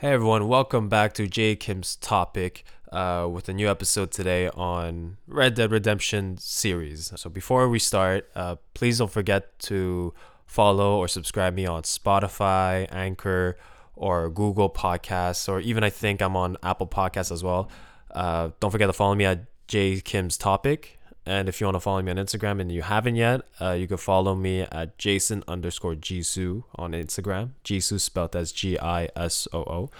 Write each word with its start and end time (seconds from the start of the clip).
Hey 0.00 0.12
everyone, 0.12 0.48
welcome 0.48 0.88
back 0.88 1.12
to 1.12 1.26
J 1.26 1.56
Kim's 1.56 1.96
topic 1.96 2.64
uh, 2.90 3.28
with 3.30 3.50
a 3.50 3.52
new 3.52 3.68
episode 3.68 4.10
today 4.10 4.48
on 4.48 5.18
Red 5.26 5.52
Dead 5.52 5.70
Redemption 5.70 6.38
series. 6.38 7.12
So 7.16 7.28
before 7.28 7.68
we 7.68 7.78
start, 7.78 8.26
uh, 8.34 8.56
please 8.72 8.96
don't 8.96 9.10
forget 9.10 9.58
to 9.58 10.14
follow 10.46 10.96
or 10.96 11.06
subscribe 11.06 11.52
me 11.52 11.66
on 11.66 11.82
Spotify, 11.82 12.88
Anchor, 12.90 13.58
or 13.94 14.30
Google 14.30 14.70
Podcasts, 14.70 15.46
or 15.50 15.60
even 15.60 15.84
I 15.84 15.90
think 15.90 16.22
I'm 16.22 16.34
on 16.34 16.56
Apple 16.62 16.86
Podcasts 16.86 17.30
as 17.30 17.44
well. 17.44 17.70
Uh, 18.10 18.52
don't 18.58 18.70
forget 18.70 18.88
to 18.88 18.94
follow 18.94 19.14
me 19.14 19.26
at 19.26 19.44
J 19.68 20.00
Kim's 20.00 20.38
topic. 20.38 20.98
And 21.26 21.48
if 21.48 21.60
you 21.60 21.66
want 21.66 21.76
to 21.76 21.80
follow 21.80 22.00
me 22.02 22.10
on 22.10 22.16
Instagram 22.16 22.60
and 22.60 22.72
you 22.72 22.82
haven't 22.82 23.16
yet, 23.16 23.42
uh, 23.60 23.72
you 23.72 23.86
can 23.86 23.98
follow 23.98 24.34
me 24.34 24.62
at 24.62 24.96
Jason 24.98 25.44
underscore 25.46 25.94
Gisoo 25.94 26.64
on 26.76 26.92
Instagram. 26.92 27.50
Gisoo 27.62 28.00
spelled 28.00 28.34
as 28.34 28.52
G 28.52 28.78
I 28.78 29.08
S 29.14 29.46
O 29.52 29.58
O. 29.60 29.90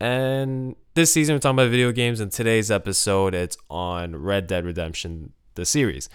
And 0.00 0.74
this 0.94 1.12
season 1.12 1.34
we're 1.34 1.38
talking 1.38 1.56
about 1.56 1.70
video 1.70 1.92
games. 1.92 2.20
In 2.20 2.30
today's 2.30 2.70
episode, 2.70 3.34
it's 3.34 3.56
on 3.70 4.16
Red 4.16 4.46
Dead 4.46 4.64
Redemption, 4.64 5.32
the 5.54 5.64
series. 5.64 6.08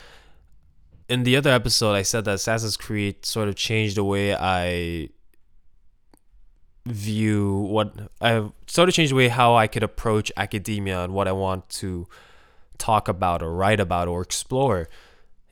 In 1.08 1.24
the 1.24 1.38
other 1.38 1.52
episode, 1.52 1.94
I 1.94 2.02
said 2.02 2.26
that 2.26 2.36
Assassin's 2.36 2.76
Creed 2.76 3.26
sort 3.26 3.48
of 3.48 3.56
changed 3.56 3.96
the 3.96 4.04
way 4.04 4.36
I 4.36 5.10
view 6.86 7.54
what 7.70 7.94
I've 8.20 8.52
sort 8.66 8.90
of 8.90 8.96
changed 8.96 9.12
the 9.12 9.16
way 9.16 9.28
how 9.28 9.56
I 9.56 9.68
could 9.68 9.84
approach 9.84 10.32
academia 10.38 11.04
and 11.04 11.14
what 11.14 11.28
I 11.28 11.34
want 11.34 11.70
to 11.70 12.08
talk 12.78 13.08
about 13.08 13.42
or 13.42 13.52
write 13.52 13.80
about 13.80 14.08
or 14.08 14.22
explore. 14.22 14.88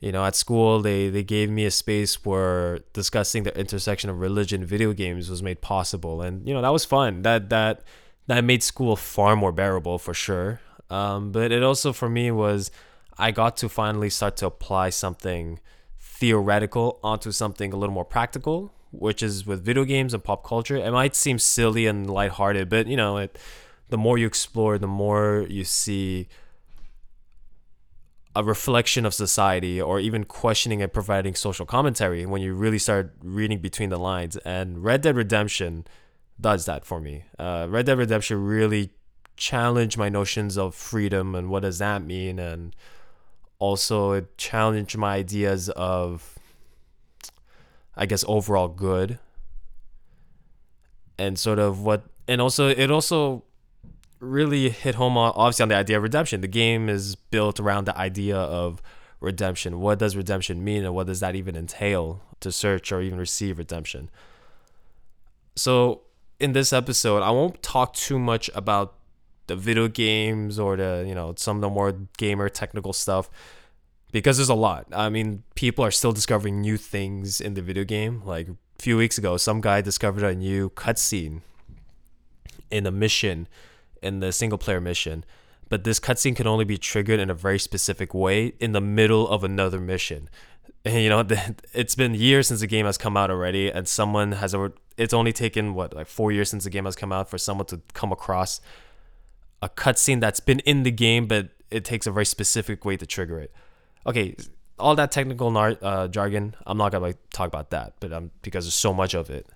You 0.00 0.12
know, 0.12 0.24
at 0.24 0.36
school 0.36 0.82
they 0.82 1.08
they 1.08 1.22
gave 1.22 1.50
me 1.50 1.64
a 1.64 1.70
space 1.70 2.24
where 2.24 2.80
discussing 2.92 3.44
the 3.44 3.58
intersection 3.58 4.10
of 4.10 4.20
religion 4.20 4.64
video 4.64 4.92
games 4.92 5.30
was 5.30 5.42
made 5.42 5.60
possible, 5.60 6.20
and 6.20 6.46
you 6.46 6.52
know 6.54 6.62
that 6.62 6.72
was 6.72 6.84
fun. 6.84 7.22
That 7.22 7.50
that 7.50 7.82
that 8.26 8.44
made 8.44 8.62
school 8.62 8.96
far 8.96 9.36
more 9.36 9.52
bearable 9.52 9.98
for 9.98 10.14
sure. 10.14 10.60
Um, 10.90 11.32
but 11.32 11.50
it 11.50 11.62
also 11.62 11.92
for 11.92 12.08
me 12.08 12.30
was 12.30 12.70
I 13.18 13.30
got 13.30 13.56
to 13.58 13.68
finally 13.68 14.10
start 14.10 14.36
to 14.38 14.46
apply 14.46 14.90
something 14.90 15.60
theoretical 15.98 16.98
onto 17.02 17.32
something 17.32 17.72
a 17.72 17.76
little 17.76 17.94
more 17.94 18.04
practical, 18.04 18.72
which 18.92 19.22
is 19.22 19.46
with 19.46 19.64
video 19.64 19.84
games 19.84 20.14
and 20.14 20.22
pop 20.22 20.44
culture. 20.44 20.76
It 20.76 20.90
might 20.92 21.14
seem 21.14 21.38
silly 21.38 21.86
and 21.86 22.08
lighthearted, 22.08 22.68
but 22.68 22.86
you 22.86 22.96
know, 22.96 23.16
it, 23.16 23.38
the 23.88 23.98
more 23.98 24.18
you 24.18 24.26
explore, 24.26 24.78
the 24.78 24.86
more 24.86 25.46
you 25.48 25.64
see 25.64 26.28
a 28.36 28.44
reflection 28.44 29.06
of 29.06 29.14
society 29.14 29.80
or 29.80 29.98
even 29.98 30.22
questioning 30.22 30.82
and 30.82 30.92
providing 30.92 31.34
social 31.34 31.64
commentary 31.64 32.26
when 32.26 32.42
you 32.42 32.52
really 32.52 32.78
start 32.78 33.14
reading 33.22 33.60
between 33.60 33.88
the 33.88 33.98
lines. 33.98 34.36
And 34.44 34.84
Red 34.84 35.00
Dead 35.00 35.16
Redemption 35.16 35.86
does 36.38 36.66
that 36.66 36.84
for 36.84 37.00
me. 37.00 37.24
Uh, 37.38 37.66
Red 37.70 37.86
Dead 37.86 37.96
Redemption 37.96 38.44
really 38.44 38.90
challenged 39.38 39.96
my 39.96 40.10
notions 40.10 40.58
of 40.58 40.74
freedom 40.74 41.34
and 41.34 41.48
what 41.48 41.60
does 41.62 41.78
that 41.78 42.02
mean, 42.02 42.38
and 42.38 42.76
also 43.58 44.12
it 44.12 44.36
challenged 44.36 44.98
my 44.98 45.14
ideas 45.14 45.70
of, 45.70 46.38
I 47.96 48.04
guess, 48.04 48.22
overall 48.28 48.68
good, 48.68 49.18
and 51.18 51.38
sort 51.38 51.58
of 51.58 51.80
what, 51.80 52.04
and 52.28 52.42
also 52.42 52.68
it 52.68 52.90
also 52.90 53.45
really 54.26 54.68
hit 54.70 54.96
home 54.96 55.16
on 55.16 55.32
obviously 55.34 55.64
on 55.64 55.68
the 55.68 55.76
idea 55.76 55.96
of 55.96 56.02
redemption. 56.02 56.40
The 56.40 56.48
game 56.48 56.88
is 56.88 57.14
built 57.14 57.60
around 57.60 57.86
the 57.86 57.96
idea 57.96 58.36
of 58.36 58.82
redemption. 59.20 59.80
What 59.80 59.98
does 59.98 60.16
redemption 60.16 60.62
mean, 60.62 60.84
and 60.84 60.94
what 60.94 61.06
does 61.06 61.20
that 61.20 61.34
even 61.34 61.56
entail 61.56 62.22
to 62.40 62.52
search 62.52 62.92
or 62.92 63.00
even 63.00 63.18
receive 63.18 63.58
redemption? 63.58 64.10
So, 65.54 66.02
in 66.38 66.52
this 66.52 66.72
episode, 66.72 67.22
I 67.22 67.30
won't 67.30 67.62
talk 67.62 67.94
too 67.94 68.18
much 68.18 68.50
about 68.54 68.94
the 69.46 69.56
video 69.56 69.88
games 69.88 70.58
or 70.58 70.76
the 70.76 71.04
you 71.06 71.14
know 71.14 71.34
some 71.36 71.56
of 71.58 71.60
the 71.62 71.70
more 71.70 71.92
gamer 72.18 72.48
technical 72.48 72.92
stuff 72.92 73.30
because 74.12 74.36
there's 74.36 74.48
a 74.48 74.54
lot. 74.54 74.86
I 74.92 75.08
mean, 75.08 75.42
people 75.54 75.84
are 75.84 75.90
still 75.90 76.12
discovering 76.12 76.60
new 76.60 76.76
things 76.76 77.40
in 77.40 77.54
the 77.54 77.62
video 77.62 77.84
game. 77.84 78.22
Like 78.24 78.48
a 78.48 78.56
few 78.78 78.96
weeks 78.96 79.18
ago, 79.18 79.36
some 79.36 79.60
guy 79.60 79.80
discovered 79.80 80.24
a 80.24 80.34
new 80.34 80.70
cutscene 80.70 81.42
in 82.70 82.86
a 82.86 82.90
mission 82.90 83.48
in 84.02 84.20
the 84.20 84.32
single 84.32 84.58
player 84.58 84.80
mission, 84.80 85.24
but 85.68 85.84
this 85.84 85.98
cutscene 85.98 86.36
can 86.36 86.46
only 86.46 86.64
be 86.64 86.78
triggered 86.78 87.20
in 87.20 87.30
a 87.30 87.34
very 87.34 87.58
specific 87.58 88.14
way 88.14 88.54
in 88.60 88.72
the 88.72 88.80
middle 88.80 89.28
of 89.28 89.42
another 89.44 89.80
mission. 89.80 90.28
And, 90.84 90.94
you 91.02 91.08
know, 91.08 91.26
it's 91.74 91.94
been 91.94 92.14
years 92.14 92.48
since 92.48 92.60
the 92.60 92.66
game 92.66 92.86
has 92.86 92.98
come 92.98 93.16
out 93.16 93.30
already, 93.30 93.70
and 93.70 93.86
someone 93.88 94.32
has. 94.32 94.54
It's 94.96 95.12
only 95.12 95.32
taken 95.32 95.74
what 95.74 95.94
like 95.94 96.06
four 96.06 96.32
years 96.32 96.48
since 96.48 96.64
the 96.64 96.70
game 96.70 96.86
has 96.86 96.96
come 96.96 97.12
out 97.12 97.28
for 97.28 97.36
someone 97.36 97.66
to 97.66 97.80
come 97.92 98.12
across 98.12 98.60
a 99.62 99.68
cutscene 99.68 100.20
that's 100.20 100.40
been 100.40 100.60
in 100.60 100.82
the 100.82 100.90
game, 100.90 101.26
but 101.26 101.50
it 101.70 101.84
takes 101.84 102.06
a 102.06 102.10
very 102.10 102.26
specific 102.26 102.84
way 102.84 102.96
to 102.96 103.06
trigger 103.06 103.40
it. 103.40 103.52
Okay, 104.06 104.36
all 104.78 104.94
that 104.94 105.10
technical 105.10 105.50
nar- 105.50 105.78
uh, 105.82 106.08
jargon, 106.08 106.54
I'm 106.66 106.78
not 106.78 106.92
gonna 106.92 107.04
like, 107.04 107.18
talk 107.30 107.48
about 107.48 107.70
that, 107.70 107.94
but 108.00 108.12
um, 108.12 108.30
because 108.42 108.64
there's 108.64 108.74
so 108.74 108.92
much 108.92 109.14
of 109.14 109.30
it, 109.30 109.46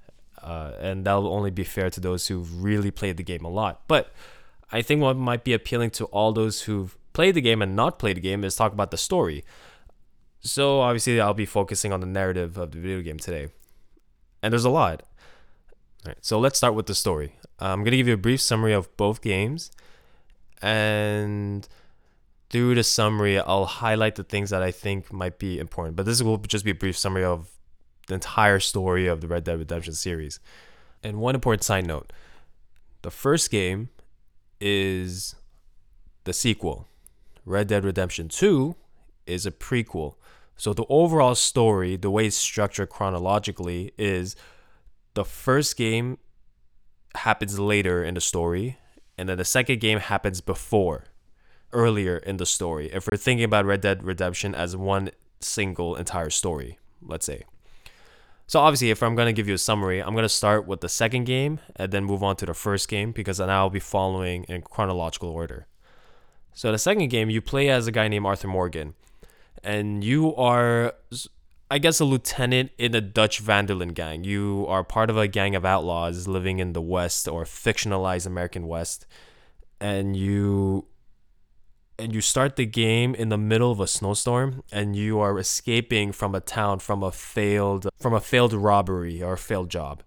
uh, 0.42 0.72
and 0.80 1.04
that'll 1.04 1.32
only 1.32 1.50
be 1.50 1.64
fair 1.64 1.90
to 1.90 2.00
those 2.00 2.26
who've 2.26 2.62
really 2.62 2.90
played 2.90 3.16
the 3.16 3.22
game 3.22 3.44
a 3.44 3.50
lot. 3.50 3.82
But 3.88 4.12
I 4.72 4.82
think 4.82 5.02
what 5.02 5.16
might 5.16 5.44
be 5.44 5.52
appealing 5.52 5.90
to 5.92 6.04
all 6.06 6.32
those 6.32 6.62
who've 6.62 6.96
played 7.12 7.34
the 7.34 7.40
game 7.40 7.62
and 7.62 7.74
not 7.74 7.98
played 7.98 8.16
the 8.16 8.20
game 8.20 8.44
is 8.44 8.56
talk 8.56 8.72
about 8.72 8.90
the 8.90 8.96
story. 8.96 9.44
So 10.40 10.80
obviously, 10.80 11.20
I'll 11.20 11.34
be 11.34 11.46
focusing 11.46 11.92
on 11.92 12.00
the 12.00 12.06
narrative 12.06 12.56
of 12.56 12.72
the 12.72 12.78
video 12.78 13.02
game 13.02 13.18
today, 13.18 13.48
and 14.42 14.52
there's 14.52 14.64
a 14.64 14.70
lot. 14.70 15.02
All 16.04 16.12
right, 16.12 16.18
so 16.22 16.38
let's 16.38 16.56
start 16.56 16.74
with 16.74 16.86
the 16.86 16.94
story. 16.94 17.34
I'm 17.58 17.84
gonna 17.84 17.96
give 17.96 18.08
you 18.08 18.14
a 18.14 18.18
brief 18.18 18.40
summary 18.40 18.72
of 18.72 18.96
both 18.96 19.20
games, 19.20 19.70
and 20.62 21.68
through 22.48 22.74
the 22.74 22.82
summary, 22.82 23.38
I'll 23.38 23.66
highlight 23.66 24.14
the 24.14 24.24
things 24.24 24.48
that 24.48 24.62
I 24.62 24.70
think 24.70 25.12
might 25.12 25.38
be 25.38 25.58
important. 25.58 25.96
But 25.96 26.06
this 26.06 26.22
will 26.22 26.38
just 26.38 26.64
be 26.64 26.70
a 26.70 26.74
brief 26.74 26.96
summary 26.96 27.24
of 27.24 27.50
the 28.10 28.14
entire 28.16 28.58
story 28.58 29.06
of 29.06 29.20
the 29.20 29.28
Red 29.28 29.44
Dead 29.44 29.58
Redemption 29.58 29.94
series. 29.94 30.40
And 31.02 31.20
one 31.20 31.34
important 31.34 31.64
side 31.64 31.86
note 31.86 32.12
the 33.02 33.10
first 33.10 33.50
game 33.50 33.88
is 34.60 35.36
the 36.24 36.32
sequel. 36.34 36.86
Red 37.46 37.68
Dead 37.68 37.84
Redemption 37.84 38.28
2 38.28 38.76
is 39.26 39.46
a 39.46 39.50
prequel. 39.50 40.16
So 40.56 40.74
the 40.74 40.84
overall 40.90 41.34
story, 41.34 41.96
the 41.96 42.10
way 42.10 42.26
it's 42.26 42.36
structured 42.36 42.90
chronologically, 42.90 43.92
is 43.96 44.36
the 45.14 45.24
first 45.24 45.76
game 45.76 46.18
happens 47.14 47.58
later 47.58 48.04
in 48.04 48.14
the 48.14 48.20
story, 48.20 48.76
and 49.16 49.28
then 49.28 49.38
the 49.38 49.44
second 49.44 49.80
game 49.80 50.00
happens 50.00 50.42
before, 50.42 51.04
earlier 51.72 52.18
in 52.18 52.36
the 52.36 52.44
story. 52.44 52.90
If 52.92 53.06
we're 53.10 53.16
thinking 53.16 53.44
about 53.44 53.64
Red 53.64 53.80
Dead 53.80 54.02
Redemption 54.02 54.54
as 54.54 54.76
one 54.76 55.10
single 55.40 55.96
entire 55.96 56.30
story, 56.30 56.78
let's 57.00 57.24
say. 57.24 57.44
So 58.50 58.58
obviously, 58.58 58.90
if 58.90 59.00
I'm 59.00 59.14
gonna 59.14 59.32
give 59.32 59.46
you 59.46 59.54
a 59.54 59.58
summary, 59.58 60.02
I'm 60.02 60.12
gonna 60.12 60.28
start 60.28 60.66
with 60.66 60.80
the 60.80 60.88
second 60.88 61.22
game 61.22 61.60
and 61.76 61.92
then 61.92 62.02
move 62.02 62.24
on 62.24 62.34
to 62.34 62.46
the 62.46 62.52
first 62.52 62.88
game 62.88 63.12
because 63.12 63.36
then 63.36 63.48
I'll 63.48 63.70
be 63.70 63.78
following 63.78 64.42
in 64.48 64.62
chronological 64.62 65.28
order. 65.28 65.68
So 66.52 66.72
the 66.72 66.78
second 66.78 67.10
game, 67.10 67.30
you 67.30 67.40
play 67.40 67.68
as 67.68 67.86
a 67.86 67.92
guy 67.92 68.08
named 68.08 68.26
Arthur 68.26 68.48
Morgan, 68.48 68.94
and 69.62 70.02
you 70.02 70.34
are, 70.34 70.94
I 71.70 71.78
guess, 71.78 72.00
a 72.00 72.04
lieutenant 72.04 72.72
in 72.76 72.90
the 72.90 73.00
Dutch 73.00 73.38
Van 73.38 73.66
der 73.66 73.74
Linde 73.74 73.94
gang. 73.94 74.24
You 74.24 74.66
are 74.68 74.82
part 74.82 75.10
of 75.10 75.16
a 75.16 75.28
gang 75.28 75.54
of 75.54 75.64
outlaws 75.64 76.26
living 76.26 76.58
in 76.58 76.72
the 76.72 76.82
West 76.82 77.28
or 77.28 77.44
fictionalized 77.44 78.26
American 78.26 78.66
West, 78.66 79.06
and 79.80 80.16
you 80.16 80.86
and 82.00 82.14
you 82.14 82.20
start 82.20 82.56
the 82.56 82.66
game 82.66 83.14
in 83.14 83.28
the 83.28 83.36
middle 83.36 83.70
of 83.70 83.78
a 83.78 83.86
snowstorm 83.86 84.62
and 84.72 84.96
you 84.96 85.20
are 85.20 85.38
escaping 85.38 86.12
from 86.12 86.34
a 86.34 86.40
town 86.40 86.78
from 86.78 87.02
a 87.02 87.12
failed 87.12 87.88
from 87.98 88.14
a 88.14 88.20
failed 88.20 88.52
robbery 88.52 89.22
or 89.22 89.34
a 89.34 89.38
failed 89.38 89.68
job. 89.68 90.02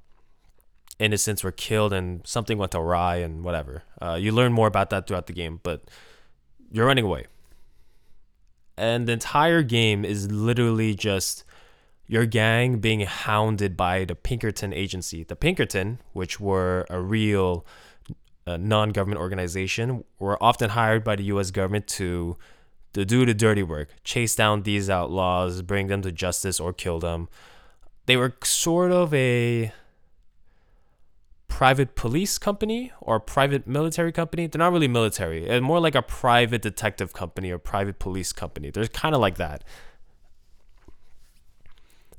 Innocents 1.00 1.44
were 1.44 1.52
killed 1.52 1.94
and 1.94 2.26
something 2.26 2.58
went 2.58 2.76
awry 2.76 3.18
and 3.18 3.44
whatever. 3.44 3.84
Uh, 4.02 4.16
you 4.20 4.32
learn 4.32 4.52
more 4.52 4.68
about 4.68 4.90
that 4.90 5.08
throughout 5.08 5.28
the 5.28 5.34
game 5.34 5.60
but 5.64 5.84
you're 6.72 6.88
running 6.88 7.06
away. 7.06 7.28
And 8.76 9.08
the 9.08 9.14
entire 9.14 9.62
game 9.62 10.04
is 10.04 10.32
literally 10.32 10.96
just 10.96 11.44
your 12.08 12.26
gang 12.26 12.80
being 12.80 13.02
hounded 13.02 13.78
by 13.78 14.04
the 14.04 14.16
pinkerton 14.16 14.74
agency. 14.74 15.24
The 15.24 15.36
pinkerton 15.36 16.00
which 16.14 16.40
were 16.40 16.86
a 16.90 17.00
real 17.00 17.66
a 18.46 18.58
non-government 18.58 19.20
organization 19.20 20.04
were 20.20 20.42
often 20.42 20.72
hired 20.72 21.04
by 21.04 21.16
the 21.16 21.24
U.S. 21.26 21.52
government 21.52 21.88
to 21.88 22.38
to 22.94 23.06
do 23.06 23.26
the 23.26 23.34
dirty 23.34 23.64
work, 23.64 23.90
chase 24.04 24.36
down 24.36 24.62
these 24.64 24.88
outlaws, 24.88 25.64
bring 25.64 25.88
them 25.88 26.04
to 26.04 26.12
justice, 26.12 26.60
or 26.60 26.72
kill 26.72 27.00
them. 27.00 27.28
They 28.06 28.16
were 28.16 28.36
sort 28.44 28.92
of 28.92 29.12
a 29.14 29.72
private 31.48 31.96
police 31.96 32.38
company 32.38 32.92
or 33.02 33.20
private 33.20 33.66
military 33.66 34.12
company. 34.12 34.48
They're 34.48 34.60
not 34.60 34.72
really 34.72 34.88
military. 34.88 35.46
It's 35.46 35.64
more 35.64 35.80
like 35.80 35.96
a 35.96 36.02
private 36.02 36.62
detective 36.62 37.14
company 37.14 37.52
or 37.52 37.58
private 37.58 38.00
police 38.00 38.32
company. 38.32 38.70
They're 38.70 38.88
kind 38.88 39.16
of 39.16 39.22
like 39.22 39.38
that. 39.38 39.64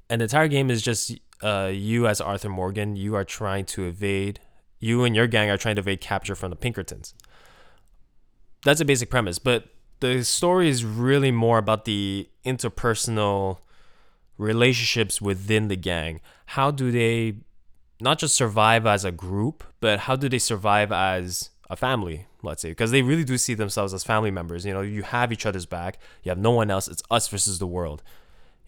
And 0.09 0.21
the 0.21 0.25
entire 0.25 0.49
game 0.49 0.71
is 0.71 0.83
just 0.83 1.19
uh, 1.43 1.71
you 1.73 2.07
as 2.07 2.21
Arthur 2.21 2.49
Morgan. 2.49 2.97
You 2.97 3.15
are 3.17 3.25
trying 3.25 3.65
to 3.67 3.87
evade 3.87 4.41
You 4.85 5.05
and 5.05 5.17
your 5.17 5.27
gang 5.27 5.49
are 5.49 5.57
trying 5.57 5.77
to 5.77 5.81
evade 5.81 6.03
capture 6.03 6.35
from 6.35 6.51
the 6.51 6.57
Pinkertons. 6.57 7.15
That's 8.65 8.83
a 8.83 8.85
basic 8.85 9.09
premise, 9.09 9.39
but 9.39 9.69
the 10.01 10.23
story 10.23 10.69
is 10.69 10.85
really 10.85 11.31
more 11.31 11.57
about 11.57 11.87
the 11.87 12.29
interpersonal 12.45 13.61
relationships 14.37 15.23
within 15.23 15.69
the 15.69 15.77
gang. 15.77 16.21
How 16.47 16.71
do 16.71 16.91
they 16.91 17.37
not 17.99 18.19
just 18.19 18.35
survive 18.35 18.85
as 18.87 19.07
a 19.07 19.11
group, 19.11 19.65
but 19.81 20.01
how 20.01 20.17
do 20.17 20.29
they 20.29 20.39
survive 20.39 20.93
as 20.93 21.49
a 21.71 21.77
family, 21.77 22.27
let's 22.43 22.61
say? 22.61 22.69
Because 22.69 22.91
they 22.91 23.01
really 23.01 23.25
do 23.25 23.39
see 23.39 23.55
themselves 23.55 23.95
as 23.95 24.05
family 24.05 24.31
members. 24.31 24.67
You 24.67 24.75
know, 24.75 24.83
you 24.83 25.03
have 25.03 25.33
each 25.33 25.47
other's 25.47 25.65
back, 25.65 25.99
you 26.23 26.29
have 26.29 26.37
no 26.37 26.51
one 26.51 26.71
else, 26.71 26.89
it's 26.89 27.03
us 27.11 27.27
versus 27.29 27.59
the 27.59 27.67
world. 27.67 28.03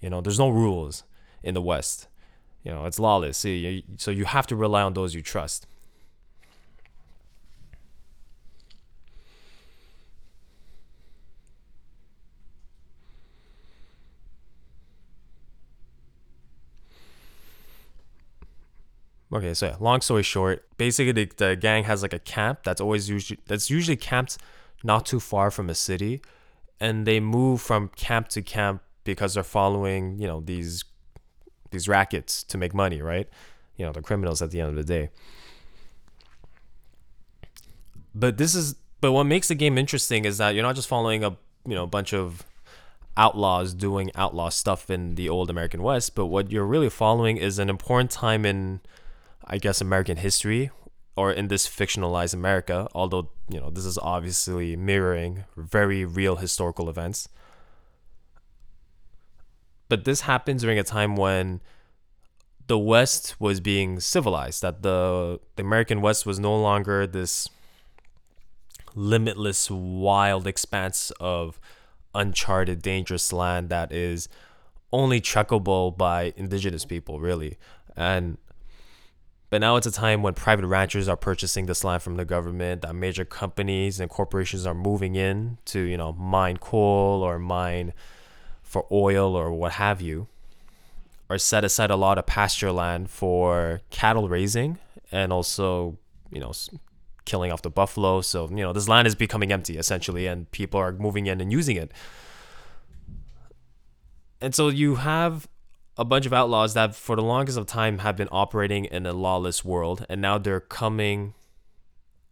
You 0.01 0.09
know, 0.09 0.23
there's 0.23 0.39
no 0.39 0.49
rules 0.49 1.05
in 1.43 1.53
the 1.53 1.61
West. 1.61 2.09
You 2.63 2.73
know, 2.73 2.87
it's 2.87 2.99
lawless. 2.99 3.37
So 3.37 3.49
you, 3.49 4.25
have 4.25 4.47
to 4.47 4.57
rely 4.57 4.81
on 4.81 4.95
those 4.95 5.15
you 5.15 5.21
trust. 5.21 5.67
Okay, 19.33 19.55
so 19.55 19.67
yeah, 19.67 19.77
long 19.81 20.01
story 20.01 20.23
short, 20.23 20.65
basically 20.79 21.13
the, 21.13 21.31
the 21.37 21.57
gang 21.57 21.85
has 21.85 22.03
like 22.03 22.13
a 22.13 22.19
camp 22.19 22.61
that's 22.65 22.81
always 22.81 23.09
usually 23.11 23.41
that's 23.47 23.69
usually 23.71 23.97
camped 23.97 24.39
not 24.85 25.05
too 25.05 25.19
far 25.19 25.51
from 25.51 25.69
a 25.69 25.75
city, 25.75 26.23
and 26.79 27.07
they 27.07 27.19
move 27.19 27.61
from 27.61 27.89
camp 27.97 28.29
to 28.29 28.43
camp 28.43 28.83
because 29.03 29.35
they're 29.35 29.43
following 29.43 30.19
you 30.19 30.29
know 30.29 30.41
these 30.41 30.85
these 31.71 31.89
rackets 31.89 32.45
to 32.45 32.57
make 32.57 32.73
money, 32.73 33.03
right? 33.03 33.29
You 33.77 33.85
know, 33.85 33.93
the 33.93 34.01
criminals 34.01 34.41
at 34.43 34.53
the 34.53 34.61
end 34.61 34.71
of 34.71 34.77
the 34.77 34.85
day. 34.85 35.11
But 38.15 38.39
this 38.39 38.55
is 38.55 38.77
but 39.01 39.13
what 39.13 39.25
makes 39.25 39.49
the 39.49 39.55
game 39.55 39.77
interesting 39.77 40.25
is 40.25 40.39
that 40.39 40.55
you're 40.55 40.63
not 40.63 40.77
just 40.77 40.89
following 40.89 41.25
a 41.25 41.31
you 41.67 41.75
know 41.75 41.85
a 41.85 41.89
bunch 41.89 42.15
of 42.15 42.45
outlaws 43.17 43.75
doing 43.75 44.11
outlaw 44.15 44.51
stuff 44.51 44.91
in 44.91 45.15
the 45.17 45.29
old 45.29 45.51
American 45.51 45.83
West, 45.83 46.15
but 46.15 46.27
what 46.27 46.53
you're 46.53 46.67
really 46.67 46.91
following 46.91 47.39
is 47.39 47.59
an 47.59 47.69
important 47.69 48.11
time 48.11 48.45
in 48.45 48.81
I 49.47 49.59
guess, 49.59 49.81
American 49.81 50.17
history 50.17 50.71
or 51.17 51.33
in 51.33 51.49
this 51.49 51.67
fictionalized 51.67 52.35
America, 52.35 52.89
although, 52.95 53.31
you 53.49 53.59
know, 53.59 53.71
this 53.71 53.87
is 53.87 53.97
obviously 53.99 54.77
mirroring 54.77 55.45
very 55.57 56.05
real 56.05 56.37
historical 56.37 56.91
events. 56.91 57.29
But 59.89 60.05
this 60.05 60.23
happened 60.23 60.61
during 60.61 60.79
a 60.79 60.83
time 60.83 61.17
when 61.17 61.61
the 62.67 62.79
West 62.79 63.37
was 63.41 63.61
being 63.61 64.01
civilized, 64.01 64.61
that 64.63 64.83
the, 64.83 65.41
the 65.55 65.63
American 65.63 66.01
West 66.01 66.27
was 66.27 66.39
no 66.39 66.55
longer 66.61 67.07
this 67.07 67.49
limitless, 68.95 69.71
wild 69.71 70.47
expanse 70.47 71.13
of 71.21 71.61
uncharted, 72.15 72.83
dangerous 72.83 73.33
land 73.33 73.69
that 73.69 73.93
is 73.93 74.29
only 74.93 75.21
checkable 75.21 75.97
by 75.97 76.33
indigenous 76.37 76.85
people, 76.85 77.21
really. 77.21 77.57
And 77.97 78.39
but 79.51 79.61
now 79.61 79.77
it's 79.77 79.87
a 79.87 79.93
time 79.93 80.23
when 80.23 80.35
private 80.35 80.67
ranchers 80.67 81.09
are 81.09 81.17
purchasing 81.17 81.67
this 81.67 81.85
land 81.85 82.03
from 82.03 82.17
the 82.17 82.25
government, 82.25 82.83
that 82.83 82.95
major 82.95 83.25
companies 83.25 84.01
and 84.01 84.11
corporations 84.11 84.67
are 84.67 84.75
moving 84.75 85.15
in 85.15 85.59
to, 85.67 85.81
you 85.81 85.97
know, 85.97 86.13
mine 86.13 86.57
coal 86.57 87.23
or 87.23 87.39
mine 87.39 87.93
for 88.63 88.87
oil 88.91 89.37
or 89.37 89.53
what 89.53 89.73
have 89.73 90.01
you, 90.01 90.27
or 91.29 91.39
set 91.39 91.65
aside 91.65 91.91
a 91.91 91.97
lot 91.97 92.19
of 92.19 92.27
pasture 92.27 92.73
land 92.73 93.09
for 93.09 93.81
cattle 93.91 94.29
raising 94.29 94.79
and 95.13 95.33
also, 95.33 95.97
you 96.31 96.41
know, 96.41 96.53
killing 97.25 97.53
off 97.53 97.63
the 97.63 97.71
buffalo. 97.71 98.21
So, 98.21 98.49
you 98.49 98.57
know, 98.57 98.73
this 98.73 98.89
land 98.89 99.07
is 99.07 99.15
becoming 99.15 99.53
empty 99.53 99.79
essentially, 99.79 100.27
and 100.27 100.51
people 100.51 100.81
are 100.81 100.93
moving 100.93 101.27
in 101.27 101.41
and 101.41 101.53
using 101.53 101.77
it. 101.77 101.93
And 104.41 104.55
so 104.55 104.69
you 104.69 104.97
have 104.97 105.49
a 105.99 106.05
bunch 106.05 106.27
of 106.27 106.33
outlaws 106.33 106.75
that 106.75 106.95
for 106.95 107.17
the 107.17 107.23
longest 107.23 107.57
of 107.57 107.67
time 107.67 107.99
have 107.99 108.17
been 108.17 108.29
operating 108.31 108.85
in 108.85 109.07
a 109.07 109.13
lawless 109.13 109.65
world 109.65 110.05
and 110.09 110.21
now 110.21 110.37
they're 110.39 110.61
coming 110.61 111.35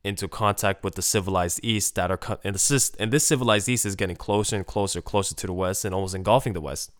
into 0.02 0.28
contact 0.28 0.84
with 0.84 0.96
the 0.96 1.02
civilized 1.02 1.58
east 1.62 1.94
that 1.94 2.10
are 2.10 2.20
and 2.44 2.54
this 2.54 2.90
and 2.98 3.10
this 3.10 3.26
civilized 3.26 3.68
east 3.68 3.86
is 3.86 3.96
getting 3.96 4.16
closer 4.16 4.54
and 4.54 4.66
closer 4.66 5.00
closer 5.00 5.34
to 5.34 5.46
the 5.46 5.52
west 5.52 5.84
and 5.84 5.94
almost 5.94 6.14
engulfing 6.14 6.52
the 6.52 6.60
west. 6.60 6.92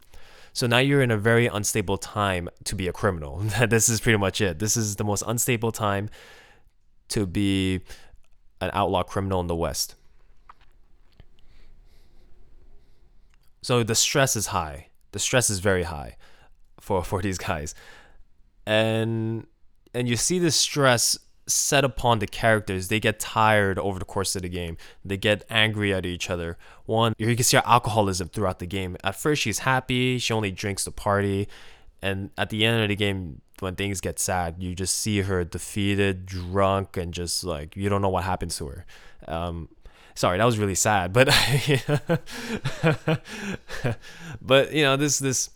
So 0.54 0.66
now 0.66 0.78
you're 0.78 1.02
in 1.02 1.10
a 1.10 1.18
very 1.18 1.48
unstable 1.48 1.98
time 1.98 2.48
to 2.62 2.76
be 2.76 2.88
a 2.88 2.92
criminal. 2.92 3.42
This 3.68 3.88
is 3.88 4.00
pretty 4.00 4.18
much 4.18 4.40
it. 4.40 4.58
This 4.58 4.76
is 4.76 4.96
the 4.96 5.04
most 5.04 5.22
unstable 5.26 5.72
time 5.72 6.08
to 7.08 7.26
be 7.26 7.80
an 8.60 8.70
outlaw 8.72 9.02
criminal 9.02 9.40
in 9.40 9.48
the 9.48 9.56
west. 9.56 9.96
So 13.60 13.82
the 13.82 13.94
stress 13.94 14.36
is 14.36 14.46
high. 14.46 14.88
The 15.12 15.18
stress 15.18 15.50
is 15.50 15.58
very 15.58 15.82
high 15.82 16.16
for 16.84 17.02
for 17.02 17.22
these 17.22 17.38
guys, 17.38 17.74
and 18.66 19.46
and 19.94 20.06
you 20.06 20.16
see 20.16 20.38
the 20.38 20.50
stress 20.50 21.18
set 21.46 21.84
upon 21.84 22.18
the 22.18 22.26
characters. 22.26 22.88
They 22.88 23.00
get 23.00 23.18
tired 23.18 23.78
over 23.78 23.98
the 23.98 24.04
course 24.04 24.36
of 24.36 24.42
the 24.42 24.48
game. 24.48 24.76
They 25.04 25.16
get 25.16 25.44
angry 25.48 25.92
at 25.94 26.04
each 26.06 26.30
other. 26.30 26.58
One, 26.84 27.14
you 27.18 27.34
can 27.34 27.44
see 27.44 27.56
her 27.56 27.62
alcoholism 27.66 28.28
throughout 28.28 28.58
the 28.58 28.66
game. 28.66 28.96
At 29.02 29.16
first, 29.16 29.42
she's 29.42 29.60
happy. 29.60 30.18
She 30.18 30.32
only 30.32 30.50
drinks 30.50 30.84
to 30.84 30.90
party, 30.90 31.48
and 32.02 32.30
at 32.36 32.50
the 32.50 32.64
end 32.66 32.82
of 32.82 32.88
the 32.88 32.96
game, 32.96 33.40
when 33.60 33.76
things 33.76 34.00
get 34.00 34.18
sad, 34.18 34.56
you 34.58 34.74
just 34.74 34.98
see 34.98 35.22
her 35.22 35.42
defeated, 35.44 36.26
drunk, 36.26 36.98
and 36.98 37.14
just 37.14 37.44
like 37.44 37.76
you 37.76 37.88
don't 37.88 38.02
know 38.02 38.10
what 38.10 38.24
happens 38.24 38.58
to 38.58 38.66
her. 38.66 38.84
Um, 39.26 39.70
sorry, 40.14 40.36
that 40.38 40.44
was 40.44 40.58
really 40.58 40.74
sad, 40.74 41.14
but 41.14 41.28
but 44.42 44.72
you 44.72 44.82
know 44.82 44.96
this 44.96 45.18
this 45.18 45.50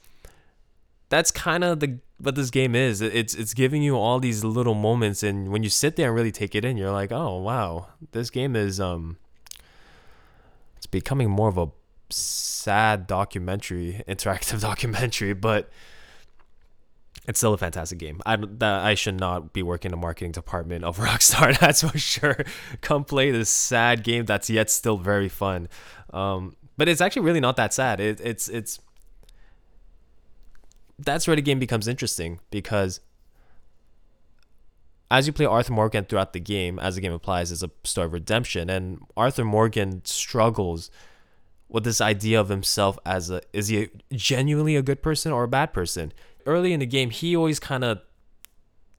that's 1.08 1.30
kind 1.30 1.64
of 1.64 1.80
the 1.80 1.98
what 2.18 2.34
this 2.34 2.50
game 2.50 2.74
is. 2.74 3.00
It's 3.00 3.34
it's 3.34 3.54
giving 3.54 3.82
you 3.82 3.96
all 3.96 4.20
these 4.20 4.44
little 4.44 4.74
moments, 4.74 5.22
and 5.22 5.48
when 5.48 5.62
you 5.62 5.70
sit 5.70 5.96
there 5.96 6.08
and 6.08 6.16
really 6.16 6.32
take 6.32 6.54
it 6.54 6.64
in, 6.64 6.76
you're 6.76 6.90
like, 6.90 7.12
oh 7.12 7.38
wow, 7.38 7.88
this 8.12 8.30
game 8.30 8.56
is 8.56 8.80
um, 8.80 9.16
it's 10.76 10.86
becoming 10.86 11.30
more 11.30 11.48
of 11.48 11.58
a 11.58 11.68
sad 12.10 13.06
documentary, 13.06 14.02
interactive 14.08 14.60
documentary, 14.68 15.32
but 15.32 15.70
it's 17.26 17.38
still 17.38 17.52
a 17.52 17.58
fantastic 17.58 17.98
game. 17.98 18.20
I 18.26 18.36
that 18.36 18.84
I 18.84 18.94
should 18.94 19.20
not 19.20 19.52
be 19.52 19.62
working 19.62 19.90
in 19.90 19.92
the 19.92 20.02
marketing 20.02 20.32
department 20.32 20.84
of 20.84 20.96
Rockstar. 20.98 21.58
That's 21.58 21.82
for 21.82 21.98
sure. 21.98 22.44
Come 22.80 23.04
play 23.04 23.30
this 23.30 23.50
sad 23.50 24.02
game 24.02 24.24
that's 24.24 24.50
yet 24.50 24.70
still 24.70 24.96
very 24.96 25.28
fun. 25.28 25.68
Um, 26.12 26.56
but 26.76 26.88
it's 26.88 27.00
actually 27.00 27.22
really 27.22 27.40
not 27.40 27.56
that 27.56 27.74
sad. 27.74 28.00
It, 28.00 28.20
it's 28.20 28.48
it's 28.48 28.80
that's 30.98 31.26
where 31.26 31.36
the 31.36 31.42
game 31.42 31.58
becomes 31.58 31.86
interesting 31.86 32.40
because 32.50 33.00
as 35.10 35.26
you 35.26 35.32
play 35.32 35.46
Arthur 35.46 35.72
Morgan 35.72 36.04
throughout 36.04 36.32
the 36.32 36.40
game, 36.40 36.78
as 36.78 36.96
the 36.96 37.00
game 37.00 37.12
applies, 37.12 37.50
is 37.50 37.62
a 37.62 37.70
story 37.84 38.06
of 38.06 38.12
redemption, 38.12 38.68
and 38.68 39.00
Arthur 39.16 39.44
Morgan 39.44 40.04
struggles 40.04 40.90
with 41.68 41.84
this 41.84 42.00
idea 42.00 42.40
of 42.40 42.48
himself 42.48 42.98
as 43.04 43.30
a 43.30 43.40
is 43.52 43.68
he 43.68 43.88
genuinely 44.12 44.76
a 44.76 44.82
good 44.82 45.02
person 45.02 45.32
or 45.32 45.44
a 45.44 45.48
bad 45.48 45.72
person? 45.72 46.12
Early 46.46 46.72
in 46.72 46.80
the 46.80 46.86
game, 46.86 47.10
he 47.10 47.36
always 47.36 47.58
kind 47.58 47.84
of 47.84 48.00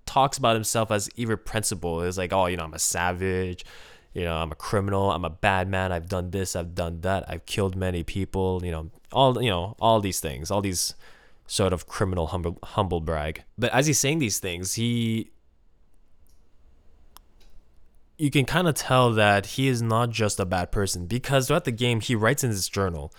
talks 0.05 0.37
about 0.37 0.55
himself 0.55 0.89
as 0.91 1.07
irrepressible. 1.09 2.01
It's 2.01 2.17
like, 2.17 2.33
oh, 2.33 2.47
you 2.47 2.57
know, 2.57 2.63
I'm 2.63 2.73
a 2.73 2.79
savage, 2.79 3.63
you 4.13 4.23
know, 4.23 4.35
I'm 4.35 4.51
a 4.51 4.55
criminal, 4.55 5.11
I'm 5.11 5.25
a 5.25 5.29
bad 5.29 5.67
man, 5.67 5.91
I've 5.91 6.09
done 6.09 6.31
this, 6.31 6.55
I've 6.55 6.73
done 6.73 7.01
that, 7.01 7.25
I've 7.27 7.45
killed 7.45 7.75
many 7.75 8.03
people, 8.03 8.61
you 8.63 8.71
know, 8.71 8.89
all 9.11 9.41
you 9.43 9.49
know, 9.49 9.75
all 9.79 9.99
these 9.99 10.19
things, 10.19 10.49
all 10.49 10.61
these 10.61 10.95
sort 11.49 11.73
of 11.73 11.87
criminal 11.87 12.27
humble, 12.27 12.59
humble 12.63 13.01
brag. 13.01 13.43
But 13.57 13.73
as 13.73 13.87
he's 13.87 13.97
saying 13.97 14.19
these 14.19 14.39
things, 14.39 14.75
he 14.75 15.31
you 18.17 18.29
can 18.29 18.45
kind 18.45 18.67
of 18.67 18.75
tell 18.75 19.11
that 19.13 19.45
he 19.45 19.67
is 19.67 19.81
not 19.81 20.09
just 20.11 20.39
a 20.39 20.45
bad 20.45 20.71
person 20.71 21.07
because 21.07 21.47
throughout 21.47 21.63
the 21.65 21.71
game 21.71 22.01
he 22.01 22.15
writes 22.15 22.43
in 22.43 22.49
his 22.49 22.67
journal 22.67 23.13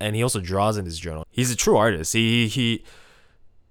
and 0.00 0.14
he 0.16 0.22
also 0.22 0.40
draws 0.40 0.76
in 0.76 0.84
his 0.84 0.98
journal. 0.98 1.26
He's 1.28 1.50
a 1.50 1.56
true 1.56 1.76
artist. 1.76 2.14
He 2.14 2.48
he 2.48 2.84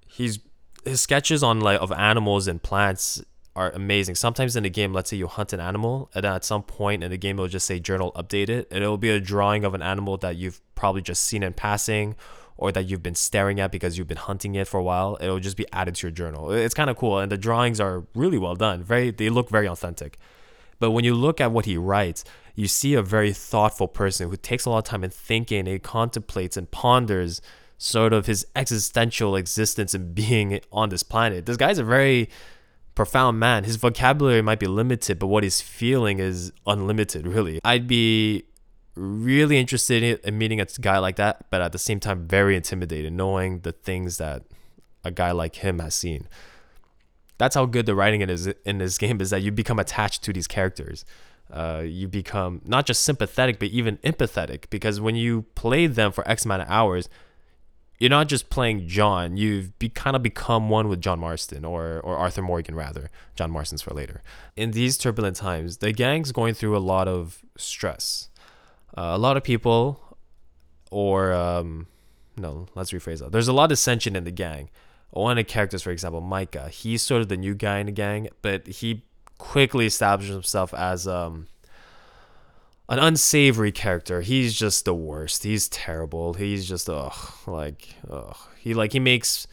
he's 0.08 0.40
his 0.86 1.02
sketches 1.02 1.42
on 1.42 1.60
like 1.60 1.82
of 1.82 1.92
animals 1.92 2.48
and 2.48 2.62
plants 2.62 3.24
are 3.56 3.72
amazing. 3.72 4.16
Sometimes 4.16 4.56
in 4.56 4.64
the 4.64 4.70
game, 4.70 4.94
let's 4.94 5.10
say 5.10 5.18
you 5.18 5.28
hunt 5.28 5.54
an 5.54 5.60
animal, 5.60 6.10
and 6.14 6.26
at 6.26 6.44
some 6.44 6.64
point 6.64 7.04
in 7.04 7.12
the 7.12 7.18
game, 7.18 7.38
it'll 7.38 7.48
just 7.48 7.68
say 7.68 7.80
journal 7.80 8.12
updated, 8.16 8.66
and 8.72 8.84
it'll 8.84 8.98
be 8.98 9.12
a 9.12 9.20
drawing 9.20 9.64
of 9.64 9.76
an 9.76 9.82
animal 9.84 10.18
that 10.18 10.36
you've 10.38 10.60
probably 10.74 11.04
just 11.04 11.24
seen 11.24 11.44
in 11.44 11.54
passing, 11.54 12.16
or 12.58 12.72
that 12.72 12.86
you've 12.86 13.04
been 13.04 13.16
staring 13.16 13.60
at 13.60 13.72
because 13.72 13.98
you've 13.98 14.08
been 14.08 14.18
hunting 14.18 14.56
it 14.56 14.68
for 14.68 14.80
a 14.80 14.84
while, 14.84 15.18
it'll 15.20 15.40
just 15.40 15.58
be 15.58 15.66
added 15.74 15.96
to 15.96 16.08
your 16.08 16.12
journal. 16.12 16.52
It's 16.52 16.74
kind 16.74 16.90
of 16.90 16.98
cool, 16.98 17.20
and 17.20 17.32
the 17.32 17.38
drawings 17.38 17.80
are 17.80 18.04
really 18.14 18.38
well 18.38 18.56
done. 18.56 18.84
Very, 18.84 19.12
they 19.12 19.30
look 19.30 19.50
very 19.50 19.68
authentic. 19.68 20.18
But 20.80 20.92
when 20.92 21.06
you 21.06 21.14
look 21.16 21.40
at 21.40 21.52
what 21.52 21.66
he 21.66 21.78
writes, 21.78 22.24
you 22.56 22.68
see 22.68 22.94
a 22.94 23.02
very 23.02 23.34
thoughtful 23.34 23.88
person 23.88 24.30
who 24.30 24.38
takes 24.38 24.66
a 24.66 24.70
lot 24.70 24.80
of 24.80 24.84
time 24.84 25.04
in 25.04 25.10
thinking, 25.10 25.66
he 25.66 25.80
contemplates 25.80 26.58
and 26.58 26.70
ponders 26.70 27.42
sort 27.78 28.14
of 28.14 28.28
his 28.28 28.46
existential 28.56 29.36
existence 29.36 29.94
and 29.94 30.14
being 30.16 30.60
on 30.72 30.90
this 30.90 31.04
planet. 31.04 31.46
This 31.46 31.58
guy's 31.58 31.80
a 31.80 31.84
very 31.84 32.30
profound 32.96 33.40
man. 33.40 33.64
His 33.64 33.76
vocabulary 33.78 34.42
might 34.42 34.60
be 34.60 34.68
limited, 34.68 35.20
but 35.20 35.28
what 35.28 35.44
he's 35.44 35.62
feeling 35.62 36.20
is 36.20 36.52
unlimited, 36.68 37.26
really. 37.28 37.60
I'd 37.64 37.88
be 37.88 38.46
really 38.96 39.58
interested 39.58 40.04
in 40.04 40.38
meeting 40.38 40.62
a 40.62 40.66
guy 40.82 40.98
like 41.00 41.16
that, 41.16 41.46
but 41.50 41.62
at 41.62 41.72
the 41.72 41.80
same 41.80 42.00
time, 42.00 42.28
very 42.28 42.56
intimidated 42.56 43.14
knowing 43.14 43.62
the 43.62 43.72
things 43.72 44.18
that 44.18 44.44
a 45.04 45.12
guy 45.12 45.32
like 45.32 45.58
him 45.58 45.80
has 45.80 45.96
seen. 45.96 46.28
That's 47.38 47.56
how 47.56 47.66
good 47.66 47.86
the 47.86 47.96
writing 47.96 48.22
it 48.22 48.30
is 48.30 48.48
in 48.66 48.78
this 48.78 48.98
game 48.98 49.20
is 49.20 49.32
that 49.32 49.42
you 49.42 49.52
become 49.52 49.80
attached 49.80 50.24
to 50.24 50.34
these 50.34 50.48
characters. 50.48 51.04
Uh, 51.52 51.84
you 51.86 52.08
become 52.08 52.62
not 52.64 52.86
just 52.86 53.04
sympathetic, 53.04 53.60
but 53.60 53.70
even 53.70 53.98
empathetic 53.98 54.70
because 54.70 55.02
when 55.02 55.16
you 55.16 55.44
play 55.56 55.88
them 55.88 56.12
for 56.12 56.28
X 56.28 56.46
amount 56.46 56.62
of 56.62 56.70
hours, 56.70 57.10
you're 58.00 58.10
not 58.10 58.28
just 58.28 58.50
playing 58.50 58.88
John. 58.88 59.38
You've 59.38 59.78
be, 59.78 59.90
kind 59.90 60.16
of 60.16 60.24
become 60.24 60.70
one 60.70 60.88
with 60.88 61.02
John 61.02 61.20
Marston 61.20 61.64
or 61.64 62.00
or 62.02 62.18
Arthur 62.18 62.42
Morgan 62.42 62.76
rather. 62.76 63.10
John 63.36 63.52
Marston's 63.52 63.82
for 63.82 63.94
later. 63.94 64.22
In 64.56 64.72
these 64.72 64.98
turbulent 64.98 65.36
times, 65.36 65.78
the 65.78 65.92
gang's 65.92 66.32
going 66.32 66.54
through 66.54 66.76
a 66.76 66.80
lot 66.80 67.08
of 67.08 67.44
stress. 67.58 68.30
Uh, 68.96 69.12
a 69.14 69.18
lot 69.18 69.38
of 69.38 69.44
people, 69.44 70.18
or 70.92 71.34
um, 71.34 71.88
no, 72.38 72.68
let's 72.76 72.92
rephrase 72.92 73.20
that. 73.20 73.32
There's 73.32 73.48
a 73.48 73.54
lot 73.54 73.66
of 73.66 73.70
dissension 73.70 74.16
in 74.16 74.24
the 74.24 74.32
gang. 74.32 74.70
One 75.10 75.38
of 75.38 75.46
the 75.46 75.52
characters, 75.52 75.84
for 75.84 75.92
example, 75.92 76.22
Micah, 76.22 76.70
he's 76.70 77.02
sort 77.02 77.22
of 77.22 77.28
the 77.28 77.38
new 77.38 77.54
guy 77.54 77.80
in 77.80 77.86
the 77.86 77.92
gang, 77.92 78.30
but 78.42 78.68
he 78.68 79.04
quickly 79.38 79.86
establishes 79.86 80.34
himself 80.34 80.74
as 80.74 81.08
um 81.08 81.48
an 82.90 83.00
unsavory 83.00 83.72
character. 83.72 84.22
He's 84.22 84.54
just 84.54 84.86
the 84.86 84.94
worst. 84.94 85.44
He's 85.44 85.68
terrible. 85.70 86.34
He's 86.34 86.68
just 86.68 86.90
ugh, 86.90 87.14
like 87.48 87.96
ugh. 88.10 88.38
He 88.60 88.74
like 88.74 88.94
he 88.94 89.00
makes 89.00 89.48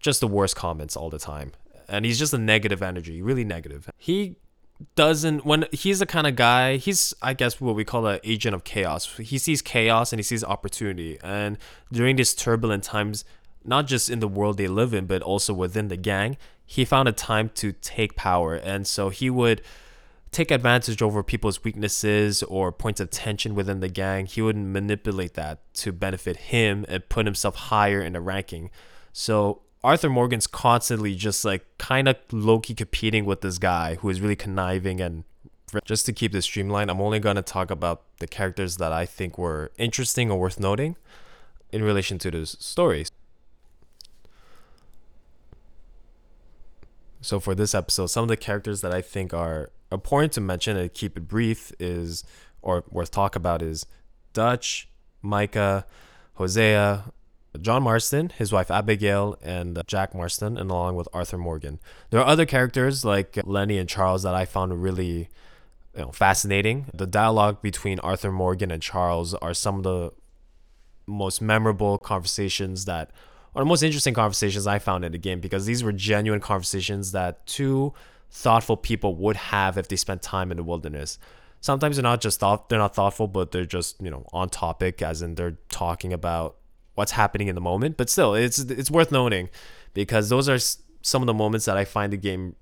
just 0.00 0.20
the 0.20 0.28
worst 0.28 0.56
comments 0.56 0.96
all 0.96 1.10
the 1.10 1.18
time, 1.18 1.52
and 1.88 2.04
he's 2.04 2.18
just 2.18 2.34
a 2.34 2.38
negative 2.38 2.82
energy, 2.82 3.22
really 3.22 3.44
negative. 3.44 3.90
He 3.96 4.36
doesn't 4.96 5.44
when 5.44 5.66
he's 5.72 6.00
the 6.00 6.06
kind 6.06 6.26
of 6.26 6.36
guy. 6.36 6.76
He's 6.76 7.14
I 7.22 7.34
guess 7.34 7.60
what 7.60 7.74
we 7.74 7.84
call 7.84 8.06
an 8.06 8.20
agent 8.24 8.54
of 8.54 8.64
chaos. 8.64 9.16
He 9.16 9.38
sees 9.38 9.62
chaos 9.62 10.12
and 10.12 10.18
he 10.18 10.24
sees 10.24 10.42
opportunity, 10.44 11.18
and 11.22 11.58
during 11.92 12.16
these 12.16 12.34
turbulent 12.34 12.84
times, 12.84 13.24
not 13.64 13.86
just 13.86 14.10
in 14.10 14.20
the 14.20 14.28
world 14.28 14.56
they 14.56 14.68
live 14.68 14.92
in, 14.92 15.06
but 15.06 15.22
also 15.22 15.54
within 15.54 15.88
the 15.88 15.96
gang, 15.96 16.36
he 16.64 16.84
found 16.84 17.08
a 17.08 17.12
time 17.12 17.50
to 17.56 17.72
take 17.72 18.16
power, 18.16 18.54
and 18.54 18.86
so 18.86 19.10
he 19.10 19.30
would 19.30 19.62
take 20.34 20.50
advantage 20.50 21.00
over 21.00 21.22
people's 21.22 21.62
weaknesses 21.62 22.42
or 22.42 22.72
points 22.72 23.00
of 23.00 23.08
tension 23.08 23.54
within 23.54 23.78
the 23.78 23.88
gang. 23.88 24.26
He 24.26 24.42
would 24.42 24.56
manipulate 24.56 25.34
that 25.34 25.60
to 25.74 25.92
benefit 25.92 26.36
him 26.36 26.84
and 26.88 27.08
put 27.08 27.24
himself 27.24 27.54
higher 27.54 28.02
in 28.02 28.14
the 28.14 28.20
ranking. 28.20 28.70
So 29.12 29.62
Arthur 29.84 30.08
Morgan's 30.08 30.46
constantly 30.46 31.14
just 31.14 31.44
like 31.44 31.66
kind 31.76 32.08
of 32.08 32.16
low 32.32 32.58
key 32.58 32.74
competing 32.74 33.26
with 33.26 33.42
this 33.42 33.58
guy 33.58 33.96
who 33.96 34.08
is 34.08 34.18
really 34.18 34.34
conniving 34.34 34.98
and 34.98 35.24
just 35.84 36.06
to 36.06 36.12
keep 36.12 36.32
this 36.32 36.46
streamlined, 36.46 36.90
I'm 36.90 37.02
only 37.02 37.20
going 37.20 37.36
to 37.36 37.42
talk 37.42 37.70
about 37.70 38.02
the 38.18 38.26
characters 38.26 38.78
that 38.78 38.92
I 38.92 39.04
think 39.04 39.36
were 39.36 39.70
interesting 39.76 40.30
or 40.30 40.40
worth 40.40 40.58
noting 40.58 40.96
in 41.70 41.82
relation 41.82 42.18
to 42.20 42.30
this 42.30 42.56
stories. 42.60 43.10
So 47.20 47.38
for 47.38 47.54
this 47.54 47.74
episode, 47.74 48.06
some 48.06 48.22
of 48.22 48.28
the 48.28 48.36
characters 48.38 48.80
that 48.80 48.92
I 48.92 49.02
think 49.02 49.34
are 49.34 49.70
important 49.92 50.32
to 50.34 50.40
mention 50.40 50.78
and 50.78 50.92
keep 50.94 51.18
it 51.18 51.28
brief 51.28 51.72
is 51.78 52.24
or 52.62 52.84
worth 52.90 53.10
talk 53.10 53.36
about 53.36 53.60
is 53.60 53.84
Dutch, 54.32 54.88
Micah, 55.20 55.84
Hosea, 56.34 57.04
John 57.60 57.82
Marston, 57.82 58.30
his 58.30 58.52
wife 58.52 58.70
Abigail, 58.70 59.36
and 59.42 59.78
uh, 59.78 59.82
Jack 59.86 60.14
Marston, 60.14 60.58
and 60.58 60.70
along 60.70 60.96
with 60.96 61.08
Arthur 61.12 61.38
Morgan. 61.38 61.78
There 62.10 62.20
are 62.20 62.26
other 62.26 62.46
characters 62.46 63.04
like 63.04 63.38
Lenny 63.44 63.78
and 63.78 63.88
Charles 63.88 64.22
that 64.24 64.34
I 64.34 64.44
found 64.44 64.82
really 64.82 65.28
you 65.94 66.02
know, 66.02 66.12
fascinating. 66.12 66.86
The 66.92 67.06
dialogue 67.06 67.62
between 67.62 68.00
Arthur 68.00 68.32
Morgan 68.32 68.70
and 68.70 68.82
Charles 68.82 69.34
are 69.34 69.54
some 69.54 69.76
of 69.76 69.82
the 69.84 70.12
most 71.06 71.40
memorable 71.40 71.98
conversations 71.98 72.86
that 72.86 73.10
or 73.54 73.62
the 73.62 73.66
most 73.66 73.82
interesting 73.82 74.14
conversations 74.14 74.66
I 74.66 74.78
found 74.80 75.04
in 75.04 75.12
the 75.12 75.18
game 75.18 75.38
because 75.38 75.66
these 75.66 75.84
were 75.84 75.92
genuine 75.92 76.40
conversations 76.40 77.12
that 77.12 77.46
two 77.46 77.94
thoughtful 78.30 78.76
people 78.76 79.14
would 79.14 79.36
have 79.36 79.78
if 79.78 79.86
they 79.86 79.96
spent 79.96 80.22
time 80.22 80.50
in 80.50 80.56
the 80.56 80.64
wilderness. 80.64 81.18
Sometimes 81.60 81.96
they're 81.96 82.02
not 82.02 82.20
just 82.20 82.40
thought 82.40 82.68
they're 82.68 82.80
not 82.80 82.96
thoughtful, 82.96 83.28
but 83.28 83.52
they're 83.52 83.64
just 83.64 84.00
you 84.02 84.10
know 84.10 84.26
on 84.32 84.48
topic, 84.48 85.02
as 85.02 85.22
in 85.22 85.36
they're 85.36 85.56
talking 85.68 86.12
about 86.12 86.56
what's 86.94 87.12
happening 87.12 87.48
in 87.48 87.54
the 87.54 87.60
moment. 87.60 87.96
But 87.96 88.10
still, 88.10 88.34
it's 88.34 88.58
it's 88.58 88.90
worth 88.90 89.12
noting 89.12 89.48
because 89.92 90.28
those 90.28 90.48
are 90.48 90.58
some 91.02 91.22
of 91.22 91.26
the 91.26 91.34
moments 91.34 91.66
that 91.66 91.76
I 91.76 91.84
find 91.84 92.12
the 92.12 92.16
game. 92.16 92.56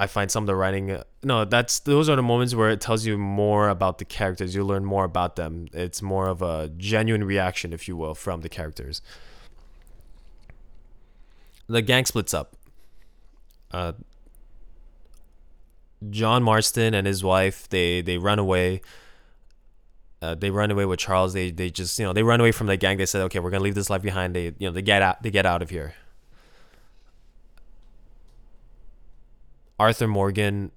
I 0.00 0.06
find 0.06 0.30
some 0.30 0.44
of 0.44 0.46
the 0.46 0.54
writing. 0.54 1.02
No, 1.24 1.44
that's 1.44 1.80
those 1.80 2.08
are 2.08 2.16
the 2.16 2.22
moments 2.22 2.54
where 2.54 2.70
it 2.70 2.80
tells 2.80 3.04
you 3.04 3.18
more 3.18 3.68
about 3.68 3.98
the 3.98 4.04
characters. 4.04 4.54
You 4.54 4.62
learn 4.62 4.84
more 4.84 5.04
about 5.04 5.36
them. 5.36 5.66
It's 5.72 6.00
more 6.00 6.28
of 6.28 6.40
a 6.40 6.70
genuine 6.76 7.24
reaction, 7.24 7.72
if 7.72 7.88
you 7.88 7.96
will, 7.96 8.14
from 8.14 8.42
the 8.42 8.48
characters 8.48 9.02
the 11.68 11.82
gang 11.82 12.04
splits 12.04 12.34
up. 12.34 12.56
Uh, 13.70 13.92
John 16.10 16.42
Marston 16.42 16.94
and 16.94 17.06
his 17.06 17.22
wife 17.22 17.68
they 17.68 18.00
they 18.00 18.18
run 18.18 18.38
away. 18.38 18.80
Uh, 20.20 20.34
they 20.34 20.50
run 20.50 20.70
away 20.70 20.84
with 20.84 20.98
Charles. 20.98 21.32
They 21.32 21.50
they 21.50 21.70
just 21.70 21.98
you 21.98 22.04
know 22.04 22.12
they 22.12 22.22
run 22.22 22.40
away 22.40 22.52
from 22.52 22.66
the 22.66 22.76
gang. 22.76 22.98
They 22.98 23.06
said, 23.06 23.22
okay, 23.22 23.38
we're 23.38 23.50
gonna 23.50 23.64
leave 23.64 23.74
this 23.74 23.90
life 23.90 24.02
behind. 24.02 24.34
They 24.34 24.46
you 24.58 24.68
know 24.68 24.72
they 24.72 24.82
get 24.82 25.02
out 25.02 25.22
they 25.22 25.30
get 25.30 25.46
out 25.46 25.62
of 25.62 25.70
here. 25.70 25.94
Arthur 29.78 30.08
Morgan 30.08 30.72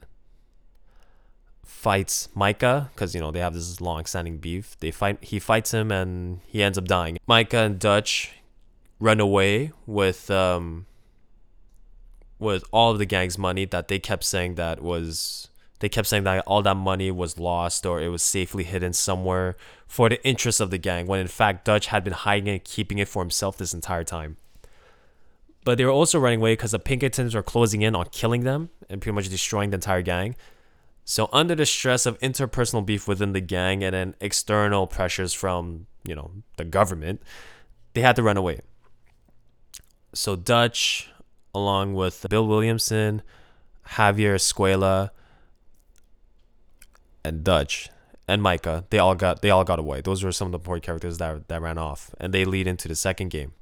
fights 1.63 2.29
Micah 2.35 2.91
because 2.93 3.15
you 3.15 3.21
know 3.21 3.31
they 3.31 3.39
have 3.39 3.55
this 3.55 3.81
long-standing 3.81 4.37
beef. 4.37 4.77
They 4.79 4.91
fight. 4.91 5.23
He 5.23 5.39
fights 5.39 5.73
him 5.73 5.91
and 5.91 6.41
he 6.45 6.61
ends 6.61 6.77
up 6.77 6.85
dying. 6.85 7.17
Micah 7.25 7.57
and 7.57 7.79
Dutch 7.79 8.33
run 8.99 9.19
away 9.19 9.71
with 9.87 10.29
um 10.29 10.85
with 12.37 12.63
all 12.71 12.91
of 12.91 12.99
the 12.99 13.05
gang's 13.05 13.37
money 13.37 13.65
that 13.65 13.87
they 13.87 13.97
kept 13.97 14.23
saying 14.23 14.55
that 14.55 14.81
was 14.81 15.49
they 15.81 15.89
kept 15.89 16.07
saying 16.07 16.23
that 16.23 16.43
all 16.47 16.61
that 16.61 16.77
money 16.77 17.11
was 17.11 17.37
lost 17.37 17.85
or 17.85 18.01
it 18.01 18.07
was 18.07 18.23
safely 18.23 18.63
hidden 18.63 18.93
somewhere 18.93 19.55
for 19.87 20.09
the 20.09 20.23
interest 20.25 20.61
of 20.61 20.71
the 20.71 20.77
gang 20.77 21.05
when 21.05 21.19
in 21.19 21.27
fact 21.27 21.65
Dutch 21.65 21.87
had 21.87 22.03
been 22.03 22.13
hiding 22.13 22.47
it 22.47 22.63
keeping 22.63 22.97
it 22.97 23.07
for 23.07 23.21
himself 23.21 23.57
this 23.57 23.73
entire 23.73 24.03
time. 24.05 24.37
But 25.63 25.77
they 25.77 25.85
were 25.85 25.91
also 25.91 26.17
running 26.17 26.39
away 26.39 26.53
because 26.53 26.71
the 26.71 26.79
Pinkertons 26.79 27.35
were 27.35 27.43
closing 27.43 27.81
in 27.83 27.93
on 27.95 28.07
killing 28.11 28.43
them 28.43 28.69
and 28.89 29.01
pretty 29.01 29.13
much 29.13 29.29
destroying 29.29 29.69
the 29.69 29.75
entire 29.75 30.01
gang. 30.01 30.35
So 31.03 31.29
under 31.33 31.53
the 31.53 31.65
stress 31.65 32.05
of 32.05 32.17
interpersonal 32.19 32.85
beef 32.85 33.07
within 33.07 33.33
the 33.33 33.41
gang 33.41 33.83
and 33.83 33.93
then 33.93 34.15
external 34.21 34.87
pressures 34.87 35.33
from, 35.33 35.87
you 36.03 36.15
know, 36.15 36.31
the 36.57 36.63
government, 36.63 37.21
they 37.93 38.01
had 38.01 38.15
to 38.15 38.23
run 38.23 38.37
away 38.37 38.61
so 40.13 40.35
Dutch, 40.35 41.09
along 41.53 41.93
with 41.93 42.25
Bill 42.29 42.45
Williamson, 42.47 43.21
Javier 43.91 44.35
Escuela, 44.35 45.11
and 47.23 47.43
Dutch 47.43 47.89
and 48.27 48.41
Micah, 48.41 48.85
they 48.89 48.99
all 48.99 49.15
got 49.15 49.41
they 49.41 49.49
all 49.49 49.63
got 49.63 49.79
away. 49.79 50.01
Those 50.01 50.23
were 50.23 50.31
some 50.31 50.47
of 50.47 50.51
the 50.51 50.57
important 50.57 50.83
characters 50.83 51.17
that 51.17 51.47
that 51.47 51.61
ran 51.61 51.77
off, 51.77 52.13
and 52.19 52.33
they 52.33 52.45
lead 52.45 52.67
into 52.67 52.87
the 52.87 52.95
second 52.95 53.29
game. 53.29 53.53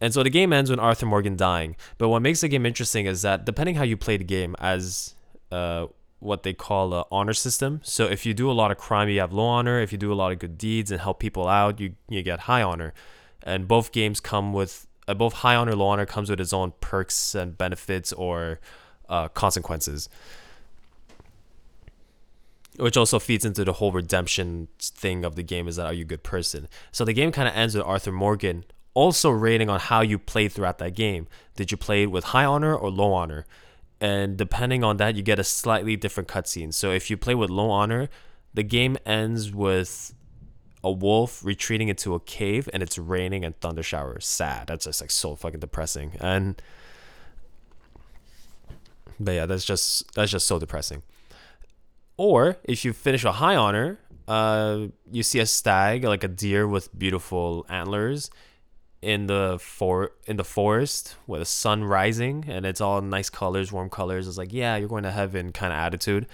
And 0.00 0.12
so 0.12 0.22
the 0.22 0.30
game 0.30 0.52
ends 0.52 0.68
with 0.68 0.80
Arthur 0.80 1.06
Morgan 1.06 1.36
dying. 1.36 1.76
But 1.96 2.08
what 2.08 2.22
makes 2.22 2.40
the 2.40 2.48
game 2.48 2.66
interesting 2.66 3.06
is 3.06 3.22
that 3.22 3.44
depending 3.44 3.76
how 3.76 3.84
you 3.84 3.96
play 3.96 4.16
the 4.16 4.24
game, 4.24 4.56
as 4.58 5.14
uh, 5.52 5.86
what 6.18 6.44
they 6.44 6.52
call 6.52 6.94
a 6.94 7.04
honor 7.10 7.32
system. 7.32 7.80
So 7.82 8.06
if 8.06 8.24
you 8.24 8.32
do 8.32 8.50
a 8.50 8.52
lot 8.52 8.70
of 8.70 8.78
crime, 8.78 9.08
you 9.08 9.20
have 9.20 9.32
low 9.32 9.44
honor. 9.44 9.80
If 9.80 9.92
you 9.92 9.98
do 9.98 10.12
a 10.12 10.14
lot 10.14 10.32
of 10.32 10.38
good 10.38 10.56
deeds 10.56 10.90
and 10.90 11.00
help 11.00 11.18
people 11.18 11.48
out, 11.48 11.80
you 11.80 11.94
you 12.08 12.22
get 12.22 12.40
high 12.40 12.62
honor. 12.62 12.94
And 13.42 13.66
both 13.66 13.90
games 13.92 14.20
come 14.20 14.52
with 14.52 14.86
uh, 15.08 15.14
both 15.14 15.34
high 15.34 15.56
honor 15.56 15.74
low 15.74 15.86
honor 15.86 16.06
comes 16.06 16.30
with 16.30 16.40
its 16.40 16.52
own 16.52 16.72
perks 16.80 17.34
and 17.34 17.58
benefits 17.58 18.12
or 18.12 18.60
uh, 19.08 19.28
consequences 19.28 20.08
which 22.78 22.96
also 22.96 23.18
feeds 23.18 23.44
into 23.44 23.64
the 23.64 23.74
whole 23.74 23.92
redemption 23.92 24.68
thing 24.78 25.24
of 25.24 25.36
the 25.36 25.42
game 25.42 25.68
is 25.68 25.76
that 25.76 25.86
are 25.86 25.92
you 25.92 26.02
a 26.02 26.06
good 26.06 26.22
person 26.22 26.68
so 26.90 27.04
the 27.04 27.12
game 27.12 27.32
kind 27.32 27.48
of 27.48 27.54
ends 27.54 27.74
with 27.74 27.84
arthur 27.84 28.12
morgan 28.12 28.64
also 28.94 29.30
rating 29.30 29.68
on 29.68 29.80
how 29.80 30.00
you 30.00 30.18
played 30.18 30.52
throughout 30.52 30.78
that 30.78 30.94
game 30.94 31.26
did 31.56 31.70
you 31.70 31.76
play 31.76 32.02
it 32.02 32.10
with 32.10 32.24
high 32.24 32.44
honor 32.44 32.74
or 32.74 32.90
low 32.90 33.12
honor 33.12 33.46
and 34.00 34.36
depending 34.36 34.82
on 34.82 34.96
that 34.96 35.14
you 35.14 35.22
get 35.22 35.38
a 35.38 35.44
slightly 35.44 35.96
different 35.96 36.28
cutscene 36.28 36.72
so 36.72 36.90
if 36.90 37.10
you 37.10 37.16
play 37.16 37.34
with 37.34 37.50
low 37.50 37.70
honor 37.70 38.08
the 38.54 38.62
game 38.62 38.96
ends 39.06 39.52
with 39.52 40.14
a 40.84 40.90
wolf 40.90 41.44
retreating 41.44 41.88
into 41.88 42.14
a 42.14 42.20
cave 42.20 42.68
and 42.72 42.82
it's 42.82 42.98
raining 42.98 43.44
and 43.44 43.58
thunder 43.60 43.82
showers. 43.82 44.26
Sad. 44.26 44.66
That's 44.66 44.84
just 44.84 45.00
like 45.00 45.10
so 45.10 45.36
fucking 45.36 45.60
depressing. 45.60 46.12
And 46.20 46.60
but 49.20 49.32
yeah, 49.32 49.46
that's 49.46 49.64
just 49.64 50.12
that's 50.14 50.30
just 50.30 50.46
so 50.46 50.58
depressing. 50.58 51.02
Or 52.16 52.58
if 52.64 52.84
you 52.84 52.92
finish 52.92 53.24
a 53.24 53.32
high 53.32 53.56
honor, 53.56 53.98
uh, 54.28 54.86
you 55.10 55.22
see 55.22 55.40
a 55.40 55.46
stag 55.46 56.04
like 56.04 56.24
a 56.24 56.28
deer 56.28 56.68
with 56.68 56.96
beautiful 56.96 57.66
antlers. 57.68 58.30
in 59.02 59.26
the 59.26 59.58
for 59.60 60.12
in 60.26 60.36
the 60.36 60.44
forest 60.44 61.16
with 61.26 61.40
the 61.40 61.44
sun 61.44 61.82
rising 61.82 62.44
and 62.48 62.64
it's 62.64 62.80
all 62.80 63.00
nice 63.02 63.28
colors, 63.28 63.72
warm 63.72 63.90
colors. 63.90 64.28
It's 64.28 64.38
like, 64.38 64.52
yeah, 64.52 64.76
you're 64.76 64.88
going 64.88 65.02
to 65.02 65.10
heaven 65.10 65.52
kind 65.52 65.72
of 65.72 65.78
attitude. 65.78 66.26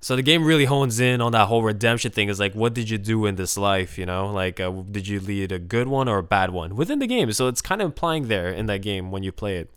So 0.00 0.14
the 0.14 0.22
game 0.22 0.44
really 0.44 0.66
hones 0.66 1.00
in 1.00 1.20
on 1.20 1.32
that 1.32 1.46
whole 1.46 1.64
redemption 1.64 2.12
thing. 2.12 2.28
Is 2.28 2.38
like, 2.38 2.54
what 2.54 2.72
did 2.74 2.88
you 2.88 2.98
do 2.98 3.26
in 3.26 3.34
this 3.34 3.58
life? 3.58 3.98
You 3.98 4.06
know, 4.06 4.30
like, 4.32 4.60
uh, 4.60 4.70
did 4.70 5.08
you 5.08 5.18
lead 5.18 5.50
a 5.50 5.58
good 5.58 5.88
one 5.88 6.08
or 6.08 6.18
a 6.18 6.22
bad 6.22 6.50
one 6.50 6.76
within 6.76 7.00
the 7.00 7.08
game? 7.08 7.32
So 7.32 7.48
it's 7.48 7.60
kind 7.60 7.82
of 7.82 7.86
implying 7.86 8.28
there 8.28 8.48
in 8.50 8.66
that 8.66 8.82
game 8.82 9.10
when 9.10 9.24
you 9.24 9.32
play 9.32 9.56
it. 9.56 9.70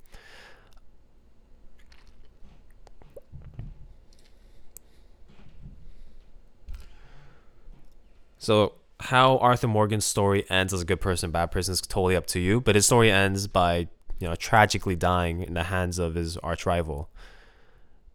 So 8.41 8.73
how 8.99 9.37
Arthur 9.37 9.67
Morgan's 9.67 10.03
story 10.03 10.49
ends 10.49 10.73
as 10.73 10.81
a 10.81 10.85
good 10.85 10.99
person, 10.99 11.29
bad 11.29 11.51
person 11.51 11.73
is 11.73 11.79
totally 11.79 12.15
up 12.15 12.25
to 12.27 12.39
you. 12.39 12.59
But 12.59 12.73
his 12.73 12.87
story 12.87 13.11
ends 13.11 13.45
by 13.45 13.87
you 14.19 14.27
know 14.27 14.33
tragically 14.33 14.95
dying 14.95 15.43
in 15.43 15.53
the 15.53 15.65
hands 15.65 15.99
of 15.99 16.15
his 16.15 16.37
arch 16.37 16.65
rival. 16.65 17.07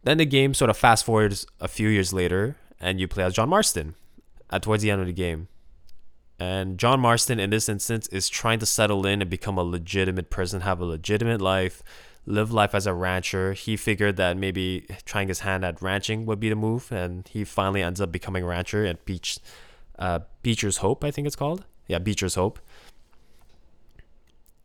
Then 0.03 0.17
the 0.17 0.25
game 0.25 0.53
sort 0.53 0.69
of 0.69 0.75
fast 0.75 1.05
forwards 1.05 1.47
a 1.61 1.69
few 1.69 1.87
years 1.87 2.11
later, 2.11 2.57
and 2.77 2.99
you 2.99 3.07
play 3.07 3.23
as 3.23 3.33
John 3.33 3.47
Marston 3.47 3.95
at 4.49 4.63
towards 4.63 4.83
the 4.83 4.91
end 4.91 4.99
of 4.99 5.07
the 5.07 5.13
game. 5.13 5.47
And 6.39 6.77
John 6.77 6.99
Marston, 6.99 7.39
in 7.39 7.49
this 7.49 7.69
instance, 7.69 8.07
is 8.07 8.27
trying 8.27 8.59
to 8.59 8.65
settle 8.65 9.05
in 9.05 9.21
and 9.21 9.29
become 9.31 9.57
a 9.57 9.63
legitimate 9.63 10.29
person, 10.29 10.61
have 10.61 10.81
a 10.81 10.85
legitimate 10.85 11.41
life, 11.41 11.81
live 12.25 12.51
life 12.51 12.75
as 12.75 12.85
a 12.85 12.93
rancher. 12.93 13.53
He 13.53 13.77
figured 13.77 14.17
that 14.17 14.35
maybe 14.35 14.87
trying 15.05 15.29
his 15.29 15.39
hand 15.39 15.63
at 15.63 15.81
ranching 15.81 16.25
would 16.25 16.41
be 16.41 16.49
the 16.49 16.55
move, 16.55 16.91
and 16.91 17.25
he 17.29 17.45
finally 17.45 17.81
ends 17.81 18.01
up 18.01 18.11
becoming 18.11 18.43
a 18.43 18.47
rancher 18.47 18.85
at 18.85 19.05
Beach 19.05 19.39
uh, 19.99 20.19
Beecher's 20.43 20.77
Hope, 20.77 21.03
I 21.03 21.11
think 21.11 21.27
it's 21.27 21.35
called. 21.35 21.65
Yeah, 21.87 21.99
Beecher's 21.99 22.35
Hope. 22.35 22.59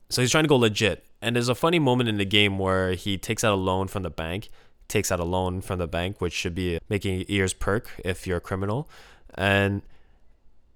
So 0.09 0.21
he's 0.21 0.31
trying 0.31 0.45
to 0.45 0.49
go 0.49 0.57
legit. 0.57 1.05
And 1.23 1.37
there's 1.37 1.49
a 1.49 1.55
funny 1.55 1.79
moment 1.79 2.09
in 2.09 2.19
the 2.19 2.25
game 2.25 2.59
where 2.59 2.93
he 2.93 3.17
takes 3.17 3.45
out 3.45 3.53
a 3.53 3.57
loan 3.57 3.89
from 3.89 4.03
the 4.03 4.11
bank, 4.11 4.51
takes 4.89 5.11
out 5.11 5.21
a 5.21 5.25
loan 5.25 5.61
from 5.61 5.79
the 5.79 5.87
bank, 5.87 6.21
which 6.21 6.33
should 6.33 6.55
be 6.55 6.79
making 6.89 7.25
ears 7.29 7.55
perk 7.55 7.91
if 8.05 8.27
you're 8.27 8.39
a 8.39 8.41
criminal. 8.41 8.91
And 9.35 9.83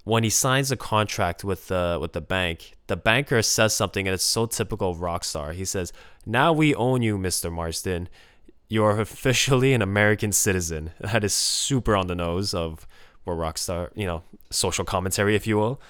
when 0.04 0.22
he 0.22 0.30
signs 0.30 0.70
a 0.70 0.76
contract 0.76 1.42
with 1.42 1.66
the 1.66 1.98
with 2.00 2.12
the 2.12 2.20
bank, 2.20 2.76
the 2.86 2.96
banker 2.96 3.42
says 3.42 3.74
something, 3.74 4.06
and 4.06 4.14
it's 4.14 4.24
so 4.24 4.46
typical 4.46 4.90
of 4.90 4.98
Rockstar. 4.98 5.52
He 5.52 5.64
says, 5.64 5.92
"Now 6.24 6.52
we 6.52 6.74
own 6.76 7.02
you, 7.02 7.18
Mister 7.18 7.50
Marston. 7.50 8.08
You 8.68 8.84
are 8.84 9.00
officially 9.08 9.74
an 9.74 9.82
American 9.82 10.32
citizen." 10.32 10.92
That 11.00 11.24
is 11.24 11.34
super 11.34 11.96
on 11.96 12.06
the 12.06 12.14
nose 12.14 12.54
of 12.54 12.86
or 13.26 13.36
Rockstar, 13.36 13.90
you 13.94 14.06
know, 14.06 14.22
social 14.50 14.84
commentary, 14.84 15.34
if 15.34 15.46
you 15.46 15.58
will. 15.58 15.80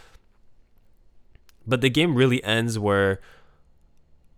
But 1.67 1.81
the 1.81 1.91
game 1.91 2.15
really 2.15 2.43
ends 2.43 2.79
where 2.79 3.21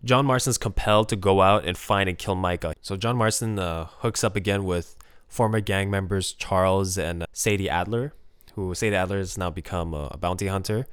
John 0.05 0.27
Marston's 0.27 0.59
compelled 0.59 1.09
to 1.11 1.17
go 1.17 1.41
out 1.41 1.65
and 1.65 1.77
find 1.77 2.09
and 2.09 2.19
kill 2.19 2.35
Micah. 2.35 2.75
So 2.81 2.97
John 2.97 3.17
Marston 3.17 3.59
uh, 3.59 3.87
hooks 3.99 4.23
up 4.23 4.37
again 4.37 4.65
with 4.65 4.97
former 5.27 5.61
gang 5.61 5.91
members 5.91 6.33
Charles 6.33 6.97
and 6.97 7.25
Sadie 7.33 7.69
Adler, 7.69 8.15
who 8.55 8.75
Sadie 8.75 8.97
Adler 8.97 9.19
has 9.19 9.37
now 9.37 9.51
become 9.51 9.95
a, 9.95 10.09
a 10.13 10.17
bounty 10.17 10.47
hunter. 10.47 10.87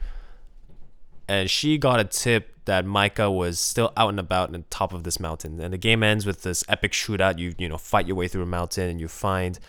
And 1.27 1.50
she 1.50 1.77
got 1.77 2.00
a 2.00 2.03
tip 2.03 2.51
that 2.65 2.85
Micah 2.85 3.31
was 3.31 3.59
still 3.59 3.93
out 3.95 4.09
and 4.09 4.19
about 4.19 4.53
on 4.53 4.65
top 4.69 4.93
of 4.93 5.03
this 5.03 5.19
mountain. 5.19 5.59
And 5.59 5.74
the 5.74 5.77
game 5.77 6.03
ends 6.03 6.25
with 6.25 6.43
this 6.43 6.63
epic 6.67 6.91
shootout. 6.91 7.39
You 7.39 7.55
you 7.57 7.69
know 7.69 7.77
fight 7.77 8.07
your 8.07 8.15
way 8.15 8.27
through 8.27 8.43
a 8.43 8.47
mountain 8.47 8.89
and 8.89 9.00
you 9.00 9.07
find 9.07 9.59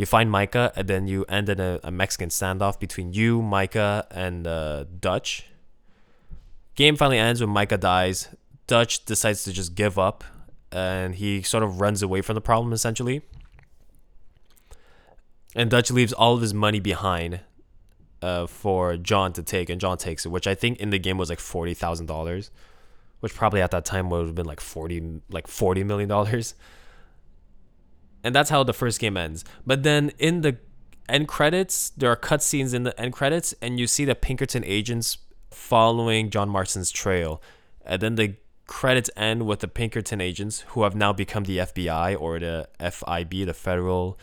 you 0.00 0.06
find 0.06 0.30
Micah, 0.30 0.72
and 0.76 0.88
then 0.88 1.06
you 1.06 1.26
end 1.28 1.50
in 1.50 1.60
a, 1.60 1.78
a 1.84 1.90
Mexican 1.90 2.30
standoff 2.30 2.80
between 2.80 3.12
you, 3.12 3.42
Micah, 3.42 4.06
and 4.10 4.46
uh, 4.46 4.84
Dutch. 4.98 5.44
Game 6.74 6.96
finally 6.96 7.18
ends 7.18 7.42
when 7.42 7.50
Micah 7.50 7.76
dies. 7.76 8.34
Dutch 8.66 9.04
decides 9.04 9.44
to 9.44 9.52
just 9.52 9.74
give 9.74 9.98
up, 9.98 10.24
and 10.72 11.16
he 11.16 11.42
sort 11.42 11.62
of 11.62 11.82
runs 11.82 12.02
away 12.02 12.22
from 12.22 12.34
the 12.34 12.40
problem 12.40 12.72
essentially. 12.72 13.20
And 15.54 15.68
Dutch 15.68 15.90
leaves 15.90 16.14
all 16.14 16.34
of 16.34 16.40
his 16.40 16.54
money 16.54 16.80
behind 16.80 17.40
uh, 18.22 18.46
for 18.46 18.96
John 18.96 19.34
to 19.34 19.42
take, 19.42 19.68
and 19.68 19.78
John 19.78 19.98
takes 19.98 20.24
it, 20.24 20.30
which 20.30 20.46
I 20.46 20.54
think 20.54 20.78
in 20.78 20.88
the 20.88 20.98
game 20.98 21.18
was 21.18 21.28
like 21.28 21.40
forty 21.40 21.74
thousand 21.74 22.06
dollars, 22.06 22.50
which 23.18 23.34
probably 23.34 23.60
at 23.60 23.70
that 23.72 23.84
time 23.84 24.08
would 24.08 24.24
have 24.24 24.34
been 24.34 24.46
like 24.46 24.60
forty, 24.60 25.20
like 25.28 25.46
forty 25.46 25.84
million 25.84 26.08
dollars 26.08 26.54
and 28.22 28.34
that's 28.34 28.50
how 28.50 28.62
the 28.62 28.72
first 28.72 29.00
game 29.00 29.16
ends. 29.16 29.44
But 29.66 29.82
then 29.82 30.12
in 30.18 30.42
the 30.42 30.58
end 31.08 31.28
credits, 31.28 31.90
there 31.90 32.10
are 32.10 32.16
cutscenes 32.16 32.74
in 32.74 32.84
the 32.84 32.98
end 33.00 33.12
credits, 33.12 33.54
and 33.60 33.78
you 33.78 33.86
see 33.86 34.04
the 34.04 34.14
Pinkerton 34.14 34.64
agents 34.64 35.18
following 35.50 36.30
John 36.30 36.48
Marston's 36.48 36.90
trail, 36.90 37.42
and 37.84 38.00
then 38.00 38.14
the 38.14 38.36
credits 38.66 39.10
end 39.16 39.46
with 39.46 39.60
the 39.60 39.68
Pinkerton 39.68 40.20
agents 40.20 40.60
who 40.68 40.84
have 40.84 40.94
now 40.94 41.12
become 41.12 41.44
the 41.44 41.58
FBI 41.58 42.18
or 42.18 42.38
the 42.38 42.68
FIB, 42.78 43.46
the 43.46 43.54
Federal 43.54 44.16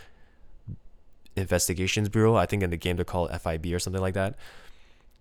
Investigations 1.35 2.07
Bureau. 2.07 2.35
I 2.35 2.45
think 2.45 2.63
in 2.63 2.69
the 2.69 2.77
game 2.77 2.95
they're 2.95 3.05
called 3.05 3.29
FIB 3.29 3.65
or 3.67 3.79
something 3.79 4.01
like 4.01 4.13
that. 4.13 4.35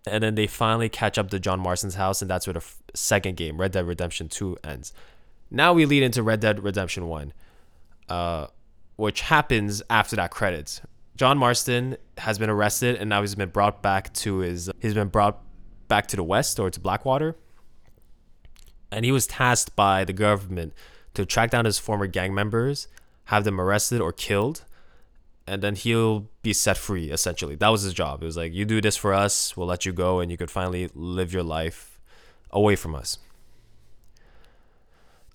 And 0.06 0.22
then 0.22 0.36
they 0.36 0.46
finally 0.46 0.88
catch 0.88 1.18
up 1.18 1.30
to 1.30 1.40
John 1.40 1.58
Marston's 1.58 1.96
house, 1.96 2.22
and 2.22 2.30
that's 2.30 2.46
where 2.46 2.54
the 2.54 2.58
f- 2.58 2.80
second 2.94 3.36
game, 3.36 3.60
Red 3.60 3.72
Dead 3.72 3.84
Redemption 3.84 4.28
2, 4.28 4.58
ends. 4.62 4.92
Now 5.50 5.72
we 5.72 5.84
lead 5.84 6.04
into 6.04 6.22
Red 6.22 6.38
Dead 6.38 6.62
Redemption 6.62 7.08
1. 7.08 7.32
Uh, 8.08 8.46
which 8.96 9.22
happens 9.22 9.82
after 9.88 10.16
that 10.16 10.30
credits. 10.30 10.80
John 11.16 11.38
Marston 11.38 11.96
has 12.18 12.38
been 12.38 12.50
arrested 12.50 12.96
and 12.96 13.08
now 13.08 13.20
he's 13.20 13.34
been 13.34 13.50
brought 13.50 13.82
back 13.82 14.12
to 14.14 14.38
his 14.38 14.70
he's 14.80 14.94
been 14.94 15.08
brought 15.08 15.42
back 15.88 16.06
to 16.08 16.16
the 16.16 16.22
west 16.22 16.58
or 16.58 16.70
to 16.70 16.80
Blackwater. 16.80 17.36
And 18.90 19.04
he 19.04 19.12
was 19.12 19.26
tasked 19.26 19.74
by 19.76 20.04
the 20.04 20.12
government 20.12 20.72
to 21.14 21.24
track 21.24 21.50
down 21.50 21.64
his 21.64 21.78
former 21.78 22.06
gang 22.06 22.34
members, 22.34 22.88
have 23.24 23.44
them 23.44 23.60
arrested 23.60 24.00
or 24.00 24.12
killed, 24.12 24.64
and 25.46 25.62
then 25.62 25.74
he'll 25.74 26.28
be 26.42 26.52
set 26.52 26.76
free 26.76 27.10
essentially. 27.10 27.56
That 27.56 27.68
was 27.68 27.82
his 27.82 27.94
job. 27.94 28.22
It 28.22 28.26
was 28.26 28.36
like 28.36 28.52
you 28.52 28.64
do 28.64 28.80
this 28.80 28.96
for 28.96 29.12
us, 29.12 29.56
we'll 29.56 29.66
let 29.66 29.86
you 29.86 29.92
go 29.92 30.20
and 30.20 30.30
you 30.30 30.36
could 30.36 30.50
finally 30.50 30.90
live 30.94 31.32
your 31.32 31.42
life 31.42 31.98
away 32.50 32.76
from 32.76 32.94
us 32.94 33.18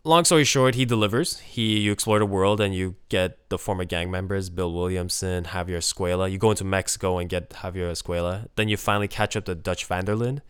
long 0.03 0.25
story 0.25 0.43
short, 0.43 0.75
he 0.75 0.85
delivers. 0.85 1.39
He 1.39 1.79
you 1.79 1.91
explore 1.91 2.19
the 2.19 2.25
world 2.25 2.59
and 2.59 2.73
you 2.73 2.95
get 3.09 3.49
the 3.49 3.57
former 3.57 3.85
gang 3.85 4.09
members, 4.09 4.49
Bill 4.49 4.73
Williamson, 4.73 5.45
Javier 5.45 5.77
Escuela. 5.77 6.31
You 6.31 6.37
go 6.37 6.51
into 6.51 6.63
Mexico 6.63 7.17
and 7.17 7.29
get 7.29 7.49
Javier 7.49 7.91
Escuela. 7.91 8.47
Then 8.55 8.69
you 8.69 8.77
finally 8.77 9.07
catch 9.07 9.35
up 9.35 9.45
to 9.45 9.55
Dutch 9.55 9.85
van 9.85 10.05
der 10.05 10.15
Linde, 10.15 10.41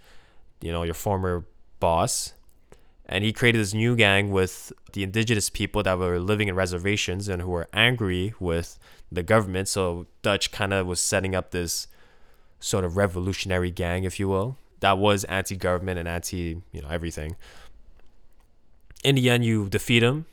you 0.62 0.72
know, 0.72 0.84
your 0.84 0.94
former 0.94 1.46
boss. 1.80 2.34
And 3.06 3.26
he 3.26 3.34
created 3.34 3.60
this 3.60 3.74
new 3.74 3.96
gang 3.98 4.32
with 4.32 4.72
the 4.94 5.04
indigenous 5.04 5.50
people 5.50 5.84
that 5.84 5.98
were 5.98 6.20
living 6.20 6.48
in 6.48 6.56
reservations 6.56 7.28
and 7.28 7.42
who 7.42 7.50
were 7.50 7.68
angry 7.74 8.34
with 8.40 8.80
the 9.12 9.22
government. 9.22 9.68
So 9.68 10.08
Dutch 10.22 10.52
kind 10.52 10.74
of 10.74 10.88
was 10.88 11.02
setting 11.02 11.36
up 11.36 11.52
this 11.52 11.88
sort 12.62 12.86
of 12.86 12.96
revolutionary 12.96 13.72
gang, 13.72 14.06
if 14.06 14.18
you 14.18 14.30
will, 14.30 14.58
that 14.80 14.98
was 14.98 15.24
anti-government 15.26 16.00
and 16.00 16.08
anti, 16.08 16.62
you 16.72 16.82
know, 16.82 16.88
everything 16.90 17.36
in 19.04 19.16
the 19.16 19.30
end 19.30 19.46
you 19.46 19.70
defeat 19.70 20.04
him 20.04 20.26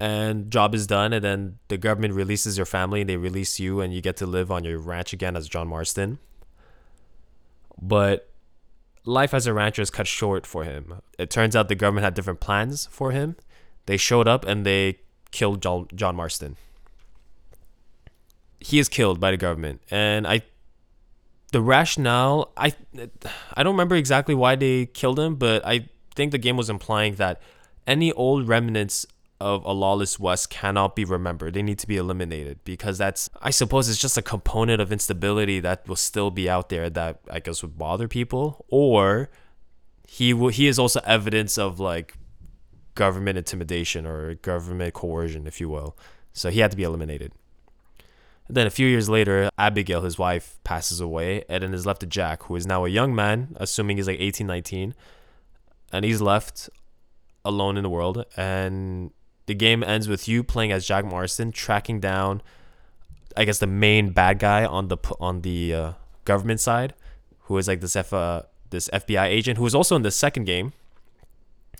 and 0.00 0.50
job 0.50 0.74
is 0.74 0.86
done 0.86 1.12
and 1.12 1.24
then 1.24 1.58
the 1.68 1.76
government 1.76 2.14
releases 2.14 2.56
your 2.56 2.66
family 2.66 3.00
and 3.00 3.10
they 3.10 3.16
release 3.16 3.60
you 3.60 3.80
and 3.80 3.94
you 3.94 4.00
get 4.00 4.16
to 4.16 4.26
live 4.26 4.50
on 4.50 4.64
your 4.64 4.78
ranch 4.78 5.12
again 5.12 5.36
as 5.36 5.48
John 5.48 5.68
Marston. 5.68 6.18
But 7.80 8.30
life 9.04 9.32
as 9.32 9.46
a 9.46 9.54
rancher 9.54 9.82
is 9.82 9.90
cut 9.90 10.06
short 10.06 10.46
for 10.46 10.64
him. 10.64 11.00
It 11.18 11.30
turns 11.30 11.54
out 11.54 11.68
the 11.68 11.74
government 11.74 12.04
had 12.04 12.14
different 12.14 12.40
plans 12.40 12.86
for 12.86 13.12
him. 13.12 13.36
They 13.86 13.96
showed 13.96 14.26
up 14.26 14.44
and 14.44 14.66
they 14.66 14.98
killed 15.30 15.62
John, 15.62 15.86
John 15.94 16.16
Marston. 16.16 16.56
He 18.60 18.78
is 18.78 18.88
killed 18.88 19.20
by 19.20 19.30
the 19.30 19.36
government 19.36 19.80
and 19.90 20.26
I 20.26 20.42
the 21.52 21.60
rationale 21.60 22.52
I 22.56 22.74
I 23.54 23.62
don't 23.62 23.74
remember 23.74 23.94
exactly 23.94 24.34
why 24.34 24.56
they 24.56 24.86
killed 24.86 25.20
him, 25.20 25.36
but 25.36 25.64
I 25.64 25.88
think 26.14 26.32
the 26.32 26.38
game 26.38 26.56
was 26.56 26.70
implying 26.70 27.16
that 27.16 27.40
any 27.86 28.12
old 28.12 28.48
remnants 28.48 29.06
of 29.40 29.64
a 29.64 29.72
lawless 29.72 30.18
west 30.18 30.48
cannot 30.48 30.96
be 30.96 31.04
remembered. 31.04 31.54
They 31.54 31.62
need 31.62 31.78
to 31.80 31.86
be 31.86 31.96
eliminated 31.96 32.60
because 32.64 32.98
that's 32.98 33.28
I 33.42 33.50
suppose 33.50 33.88
it's 33.88 33.98
just 33.98 34.16
a 34.16 34.22
component 34.22 34.80
of 34.80 34.92
instability 34.92 35.60
that 35.60 35.86
will 35.88 35.96
still 35.96 36.30
be 36.30 36.48
out 36.48 36.68
there 36.68 36.88
that 36.90 37.20
I 37.30 37.40
guess 37.40 37.62
would 37.62 37.76
bother 37.76 38.08
people 38.08 38.64
or 38.68 39.30
he 40.06 40.32
will, 40.32 40.48
he 40.48 40.68
is 40.68 40.78
also 40.78 41.00
evidence 41.04 41.58
of 41.58 41.80
like 41.80 42.14
government 42.94 43.36
intimidation 43.36 44.06
or 44.06 44.34
government 44.36 44.94
coercion 44.94 45.46
if 45.46 45.60
you 45.60 45.68
will. 45.68 45.96
So 46.32 46.50
he 46.50 46.60
had 46.60 46.70
to 46.70 46.76
be 46.76 46.84
eliminated. 46.84 47.32
And 48.46 48.56
then 48.56 48.66
a 48.66 48.70
few 48.70 48.86
years 48.86 49.08
later, 49.08 49.48
Abigail, 49.56 50.02
his 50.02 50.18
wife, 50.18 50.58
passes 50.64 51.00
away, 51.00 51.44
and 51.48 51.62
then 51.62 51.72
is 51.72 51.86
left 51.86 52.00
to 52.00 52.06
Jack, 52.06 52.42
who 52.42 52.56
is 52.56 52.66
now 52.66 52.84
a 52.84 52.90
young 52.90 53.14
man, 53.14 53.56
assuming 53.56 53.96
he's 53.96 54.06
like 54.06 54.20
18, 54.20 54.46
19, 54.46 54.94
and 55.94 56.04
he's 56.04 56.20
left 56.20 56.68
alone 57.44 57.76
in 57.76 57.84
the 57.84 57.88
world. 57.88 58.24
And 58.36 59.12
the 59.46 59.54
game 59.54 59.84
ends 59.84 60.08
with 60.08 60.26
you 60.26 60.42
playing 60.42 60.72
as 60.72 60.84
Jack 60.84 61.04
Marston, 61.04 61.52
tracking 61.52 62.00
down, 62.00 62.42
I 63.36 63.44
guess, 63.44 63.60
the 63.60 63.68
main 63.68 64.10
bad 64.10 64.40
guy 64.40 64.64
on 64.64 64.88
the 64.88 64.98
on 65.20 65.42
the 65.42 65.72
uh, 65.72 65.92
government 66.24 66.58
side, 66.60 66.94
who 67.42 67.56
is 67.58 67.68
like 67.68 67.80
this 67.80 67.94
F 67.94 68.12
uh, 68.12 68.42
this 68.70 68.90
FBI 68.92 69.26
agent 69.26 69.56
who 69.56 69.62
was 69.62 69.74
also 69.74 69.94
in 69.94 70.02
the 70.02 70.10
second 70.10 70.46
game, 70.46 70.72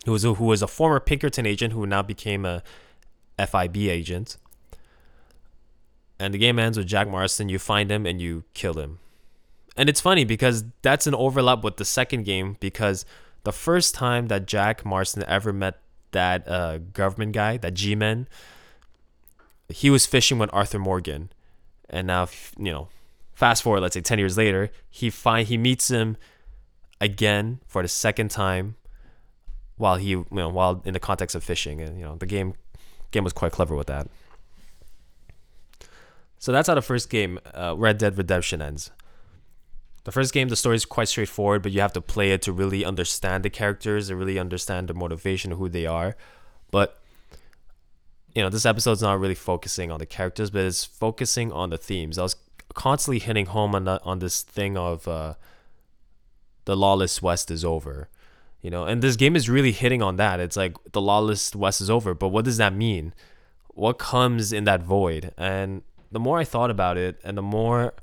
who 0.05 0.13
was 0.13 0.25
a, 0.25 0.35
who 0.35 0.45
was 0.45 0.63
a 0.63 0.69
former 0.69 1.01
Pinkerton 1.01 1.45
agent 1.45 1.73
who 1.73 1.85
now 1.85 2.03
became 2.03 2.45
a 2.45 2.63
FIB 3.37 3.77
agent. 3.77 4.37
And 6.21 6.33
the 6.33 6.39
game 6.39 6.61
ends 6.61 6.79
with 6.79 6.87
Jack 6.87 7.09
Marston. 7.09 7.49
You 7.49 7.59
find 7.59 7.91
him 7.91 8.07
and 8.07 8.21
you 8.21 8.45
kill 8.55 8.75
him. 8.75 9.01
And 9.77 9.89
it's 9.89 10.01
funny 10.01 10.25
because 10.25 10.63
that's 10.83 11.09
an 11.09 11.17
overlap 11.17 11.65
with 11.65 11.79
the 11.79 11.85
second 11.85 12.25
game 12.25 12.57
because 12.61 13.05
the 13.45 13.53
first 13.53 13.95
time 13.95 14.29
that 14.29 14.47
Jack 14.47 14.85
Marston 14.85 15.25
ever 15.29 15.53
met 15.53 15.79
that 16.11 16.49
uh, 16.49 16.79
government 16.79 17.33
guy, 17.33 17.57
that 17.59 17.75
G-Man, 17.75 18.27
he 19.69 19.91
was 19.91 20.07
fishing 20.07 20.39
with 20.39 20.51
Arthur 20.53 20.79
Morgan. 20.79 21.31
And 21.91 22.07
now, 22.07 22.29
you 22.59 22.73
know, 22.73 22.89
fast 23.35 23.63
forward, 23.63 23.81
let's 23.81 23.95
say 23.95 24.01
10 24.01 24.19
years 24.19 24.37
later, 24.37 24.71
he 24.89 25.11
find 25.11 25.47
he 25.47 25.59
meets 25.59 25.89
him 25.89 26.17
again 27.01 27.61
for 27.67 27.83
the 27.83 27.89
second 27.89 28.31
time 28.31 28.77
while 29.77 29.97
he, 29.97 30.11
you 30.11 30.27
know, 30.31 30.49
while 30.49 30.83
in 30.85 30.95
the 30.95 31.01
context 31.01 31.37
of 31.37 31.45
fishing. 31.45 31.81
And, 31.81 31.99
you 31.99 32.05
know, 32.05 32.17
the 32.17 32.27
game 32.27 32.55
game 33.11 33.25
was 33.25 33.33
quite 33.33 33.53
clever 33.53 33.77
with 33.77 33.87
that. 33.89 34.09
So 36.39 36.53
that's 36.53 36.69
how 36.69 36.75
the 36.75 36.83
first 36.83 37.11
game, 37.11 37.39
uh, 37.55 37.75
Red 37.77 37.99
Dead 37.99 38.19
Redemption, 38.19 38.61
ends. 38.61 38.91
The 40.05 40.13
first 40.13 40.35
game, 40.35 40.49
the 40.49 40.57
story 40.57 40.77
is 40.77 40.85
quite 40.85 41.09
straightforward, 41.09 41.63
but 41.63 41.73
you 41.73 41.81
have 41.81 41.95
to 41.95 42.01
play 42.01 42.33
it 42.33 42.43
to 42.43 42.53
really 42.53 42.85
understand 42.85 43.43
the 43.43 43.51
characters 43.51 44.11
and 44.11 44.19
really 44.19 44.39
understand 44.39 44.89
the 44.89 44.95
motivation 44.95 45.51
of 45.53 45.59
who 45.59 45.69
they 45.69 45.87
are. 45.87 46.17
But 46.71 47.01
you 48.35 48.43
know, 48.43 48.51
this 48.51 48.67
episode's 48.67 49.03
not 49.03 49.21
really 49.21 49.35
focusing 49.35 49.91
on 49.91 49.99
the 49.99 50.07
characters, 50.07 50.51
but 50.51 50.63
it's 50.63 50.85
focusing 50.85 51.53
on 51.53 51.71
the 51.71 51.79
themes. 51.79 52.19
I 52.19 52.23
was 52.23 52.37
constantly 52.75 53.21
hitting 53.21 53.47
home 53.47 53.75
on 53.75 53.85
the, 53.85 54.03
on 54.03 54.19
this 54.19 54.43
thing 54.43 54.77
of 54.77 55.07
uh, 55.07 55.35
the 56.65 56.77
lawless 56.77 57.23
west 57.23 57.51
is 57.51 57.65
over, 57.65 58.09
you 58.61 58.71
know, 58.71 58.85
and 58.85 59.03
this 59.03 59.17
game 59.17 59.37
is 59.37 59.49
really 59.49 59.73
hitting 59.73 60.03
on 60.03 60.17
that. 60.17 60.41
It's 60.41 60.57
like 60.57 60.77
the 60.93 61.01
lawless 61.01 61.55
west 61.55 61.81
is 61.81 61.89
over, 61.89 62.13
but 62.13 62.29
what 62.29 62.45
does 62.45 62.57
that 62.57 62.75
mean? 62.75 63.15
What 63.69 63.99
comes 63.99 64.53
in 64.53 64.65
that 64.65 64.83
void? 64.83 65.33
And 65.39 65.83
the 66.11 66.21
more 66.21 66.39
I 66.39 66.45
thought 66.45 66.71
about 66.71 66.97
it, 66.97 67.21
and 67.23 67.39
the 67.39 67.43
more 67.43 67.95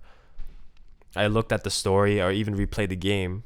I 1.15 1.27
looked 1.27 1.51
at 1.51 1.63
the 1.63 1.69
story 1.69 2.21
or 2.21 2.31
even 2.31 2.55
replayed 2.55 2.89
the 2.89 2.95
game, 2.95 3.43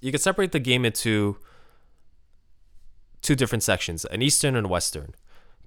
you 0.00 0.12
could 0.12 0.20
separate 0.20 0.52
the 0.52 0.60
game 0.60 0.84
into 0.84 1.36
two 3.22 3.34
different 3.34 3.62
sections 3.62 4.04
an 4.06 4.22
Eastern 4.22 4.56
and 4.56 4.68
Western. 4.68 5.14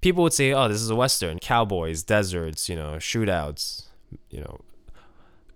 People 0.01 0.23
would 0.23 0.33
say, 0.33 0.53
oh, 0.53 0.69
this 0.69 0.81
is 0.81 0.89
a 0.89 0.95
Western 0.95 1.39
cowboys, 1.39 2.03
deserts, 2.03 2.69
you 2.69 2.75
know, 2.75 2.93
shootouts, 2.93 3.87
you 4.29 4.39
know, 4.39 4.61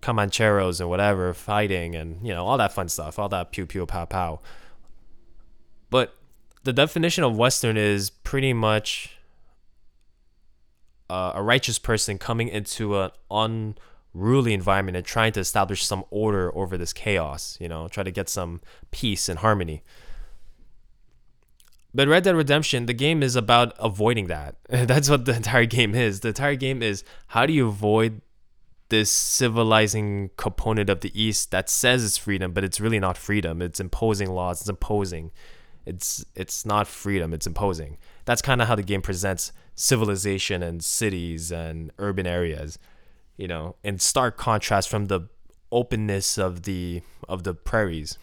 Comancheros 0.02 0.82
and 0.82 0.90
whatever, 0.90 1.34
fighting 1.34 1.96
and, 1.96 2.28
you 2.28 2.34
know, 2.34 2.46
all 2.46 2.58
that 2.58 2.74
fun 2.74 2.90
stuff, 2.90 3.18
all 3.18 3.30
that 3.30 3.52
pew 3.54 3.66
pew 3.66 3.86
pow 3.86 4.04
pow. 4.04 4.42
But 5.90 6.16
the 6.64 6.74
definition 6.74 7.24
of 7.24 7.38
Western 7.38 7.78
is 7.78 8.10
pretty 8.10 8.52
much 8.52 9.18
uh, 11.10 11.32
a 11.36 11.42
righteous 11.42 11.80
person 11.80 12.18
coming 12.18 12.50
into 12.50 13.00
an 13.00 13.76
ruly 14.14 14.54
environment 14.54 14.96
and 14.96 15.06
trying 15.06 15.32
to 15.34 15.40
establish 15.40 15.84
some 15.84 16.04
order 16.10 16.56
over 16.56 16.78
this 16.78 16.94
chaos, 16.94 17.58
you 17.60 17.68
know, 17.68 17.88
try 17.88 18.04
to 18.04 18.12
get 18.12 18.30
some 18.30 18.62
peace 18.92 19.28
and 19.28 19.40
harmony. 19.40 19.84
But 21.96 22.08
Red 22.08 22.24
Dead 22.24 22.36
Redemption, 22.36 22.88
the 22.88 22.94
game 22.94 23.22
is 23.22 23.36
about 23.36 23.74
avoiding 23.80 24.28
that. 24.28 24.56
That's 24.70 25.10
what 25.10 25.26
the 25.26 25.36
entire 25.36 25.66
game 25.66 25.94
is. 25.94 26.22
The 26.22 26.30
entire 26.30 26.56
game 26.56 26.82
is 26.82 27.04
how 27.28 27.46
do 27.46 27.54
you 27.54 27.68
avoid 27.68 28.22
this 28.90 29.12
civilizing 29.12 30.30
component 30.38 30.90
of 30.90 31.02
the 31.02 31.20
East 31.20 31.52
that 31.52 31.70
says 31.70 32.04
it's 32.04 32.18
freedom, 32.18 32.52
but 32.52 32.64
it's 32.64 32.80
really 32.80 33.00
not 33.00 33.18
freedom. 33.18 33.62
It's 33.62 33.80
imposing 33.80 34.32
laws. 34.32 34.62
It's 34.62 34.70
imposing. 34.70 35.32
It's 35.86 36.24
it's 36.36 36.66
not 36.66 36.88
freedom. 36.88 37.34
It's 37.34 37.48
imposing. 37.48 37.98
That's 38.26 38.42
kind 38.42 38.62
of 38.62 38.68
how 38.68 38.76
the 38.76 38.84
game 38.84 39.02
presents 39.02 39.52
civilization 39.76 40.64
and 40.64 40.84
cities 40.84 41.52
and 41.52 41.92
urban 41.98 42.28
areas 42.28 42.78
you 43.38 43.48
know, 43.48 43.76
in 43.84 44.00
stark 44.00 44.38
contrast 44.38 44.90
from 44.90 45.06
the 45.06 45.28
openness 45.72 46.38
of 46.38 46.64
the 46.64 47.02
of 47.28 47.44
the 47.44 47.54
prairies. 47.54 48.18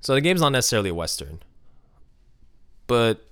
So 0.00 0.14
the 0.14 0.20
game's 0.20 0.40
not 0.40 0.52
necessarily 0.52 0.88
a 0.90 0.94
western, 0.94 1.40
but 2.86 3.26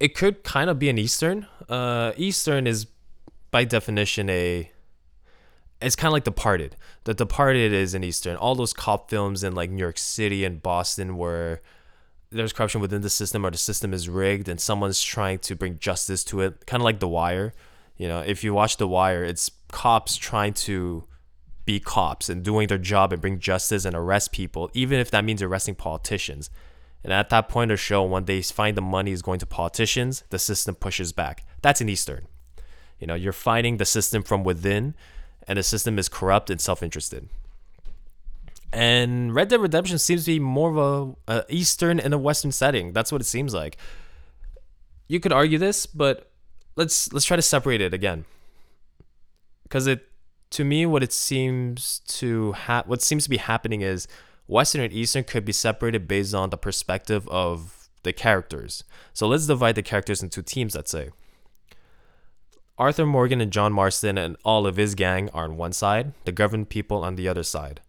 it 0.00 0.16
could 0.16 0.42
kind 0.42 0.68
of 0.68 0.78
be 0.78 0.88
an 0.88 0.98
eastern. 0.98 1.46
Uh, 1.68 2.12
eastern 2.16 2.66
is 2.66 2.86
by 3.52 3.64
definition 3.64 4.28
a 4.28 4.70
it's 5.80 5.96
kind 5.96 6.08
of 6.08 6.12
like 6.12 6.24
Departed. 6.24 6.76
The 7.04 7.14
Departed 7.14 7.72
is 7.72 7.94
an 7.94 8.02
eastern. 8.02 8.36
All 8.36 8.54
those 8.54 8.72
cop 8.72 9.10
films 9.10 9.44
in 9.44 9.54
like 9.54 9.70
New 9.70 9.82
York 9.82 9.98
City 9.98 10.44
and 10.44 10.62
Boston 10.62 11.16
where 11.16 11.60
there's 12.34 12.52
corruption 12.52 12.80
within 12.80 13.02
the 13.02 13.10
system 13.10 13.46
or 13.46 13.50
the 13.50 13.58
system 13.58 13.94
is 13.94 14.08
rigged 14.08 14.48
and 14.48 14.60
someone's 14.60 15.02
trying 15.02 15.38
to 15.38 15.54
bring 15.54 15.78
justice 15.78 16.24
to 16.24 16.40
it 16.40 16.66
kind 16.66 16.80
of 16.80 16.84
like 16.84 16.98
the 16.98 17.08
wire 17.08 17.52
you 17.96 18.08
know 18.08 18.20
if 18.20 18.44
you 18.44 18.52
watch 18.52 18.76
the 18.76 18.88
wire 18.88 19.24
it's 19.24 19.50
cops 19.70 20.16
trying 20.16 20.52
to 20.52 21.04
be 21.64 21.80
cops 21.80 22.28
and 22.28 22.42
doing 22.42 22.68
their 22.68 22.78
job 22.78 23.12
and 23.12 23.20
bring 23.20 23.38
justice 23.38 23.84
and 23.84 23.96
arrest 23.96 24.32
people 24.32 24.70
even 24.74 25.00
if 25.00 25.10
that 25.10 25.24
means 25.24 25.42
arresting 25.42 25.74
politicians. 25.74 26.50
And 27.02 27.12
at 27.12 27.28
that 27.30 27.48
point 27.48 27.70
of 27.70 27.78
show 27.78 28.02
when 28.04 28.24
they 28.24 28.40
find 28.40 28.76
the 28.76 28.82
money 28.82 29.12
is 29.12 29.22
going 29.22 29.38
to 29.40 29.46
politicians 29.46 30.24
the 30.30 30.38
system 30.38 30.74
pushes 30.74 31.12
back. 31.12 31.44
That's 31.62 31.80
an 31.80 31.88
eastern. 31.88 32.26
You 32.98 33.06
know 33.06 33.14
you're 33.14 33.32
fighting 33.32 33.76
the 33.76 33.84
system 33.84 34.22
from 34.22 34.44
within 34.44 34.94
and 35.46 35.58
the 35.58 35.62
system 35.62 35.98
is 35.98 36.08
corrupt 36.08 36.50
and 36.50 36.60
self-interested 36.60 37.28
and 38.72 39.34
Red 39.34 39.48
Dead 39.48 39.60
Redemption 39.60 39.98
seems 39.98 40.24
to 40.24 40.32
be 40.32 40.40
more 40.40 40.70
of 40.70 41.16
a, 41.28 41.32
a 41.32 41.44
eastern 41.48 42.00
and 42.00 42.12
a 42.12 42.18
western 42.18 42.52
setting. 42.52 42.92
That's 42.92 43.12
what 43.12 43.20
it 43.20 43.24
seems 43.26 43.54
like. 43.54 43.76
You 45.06 45.20
could 45.20 45.32
argue 45.32 45.58
this, 45.58 45.86
but 45.86 46.32
let's 46.76 47.12
let's 47.12 47.24
try 47.24 47.36
to 47.36 47.42
separate 47.42 47.80
it 47.80 47.94
again. 47.94 48.24
Because 49.62 49.86
it, 49.86 50.08
to 50.50 50.64
me, 50.64 50.86
what 50.86 51.02
it 51.02 51.12
seems 51.12 52.00
to 52.08 52.52
ha- 52.52 52.84
what 52.86 53.02
seems 53.02 53.24
to 53.24 53.30
be 53.30 53.36
happening 53.36 53.80
is 53.80 54.08
Western 54.46 54.82
and 54.82 54.92
Eastern 54.92 55.24
could 55.24 55.44
be 55.44 55.52
separated 55.52 56.06
based 56.08 56.34
on 56.34 56.50
the 56.50 56.58
perspective 56.58 57.28
of 57.28 57.88
the 58.02 58.12
characters. 58.12 58.84
So 59.12 59.26
let's 59.26 59.46
divide 59.46 59.74
the 59.74 59.82
characters 59.82 60.22
into 60.22 60.42
teams. 60.42 60.74
Let's 60.74 60.90
say 60.90 61.10
Arthur 62.76 63.06
Morgan 63.06 63.40
and 63.40 63.52
John 63.52 63.72
Marston 63.72 64.18
and 64.18 64.36
all 64.44 64.66
of 64.66 64.76
his 64.76 64.94
gang 64.94 65.30
are 65.30 65.44
on 65.44 65.56
one 65.56 65.72
side, 65.72 66.12
the 66.24 66.32
government 66.32 66.68
people 66.70 67.04
on 67.04 67.16
the 67.16 67.28
other 67.28 67.42
side. 67.42 67.80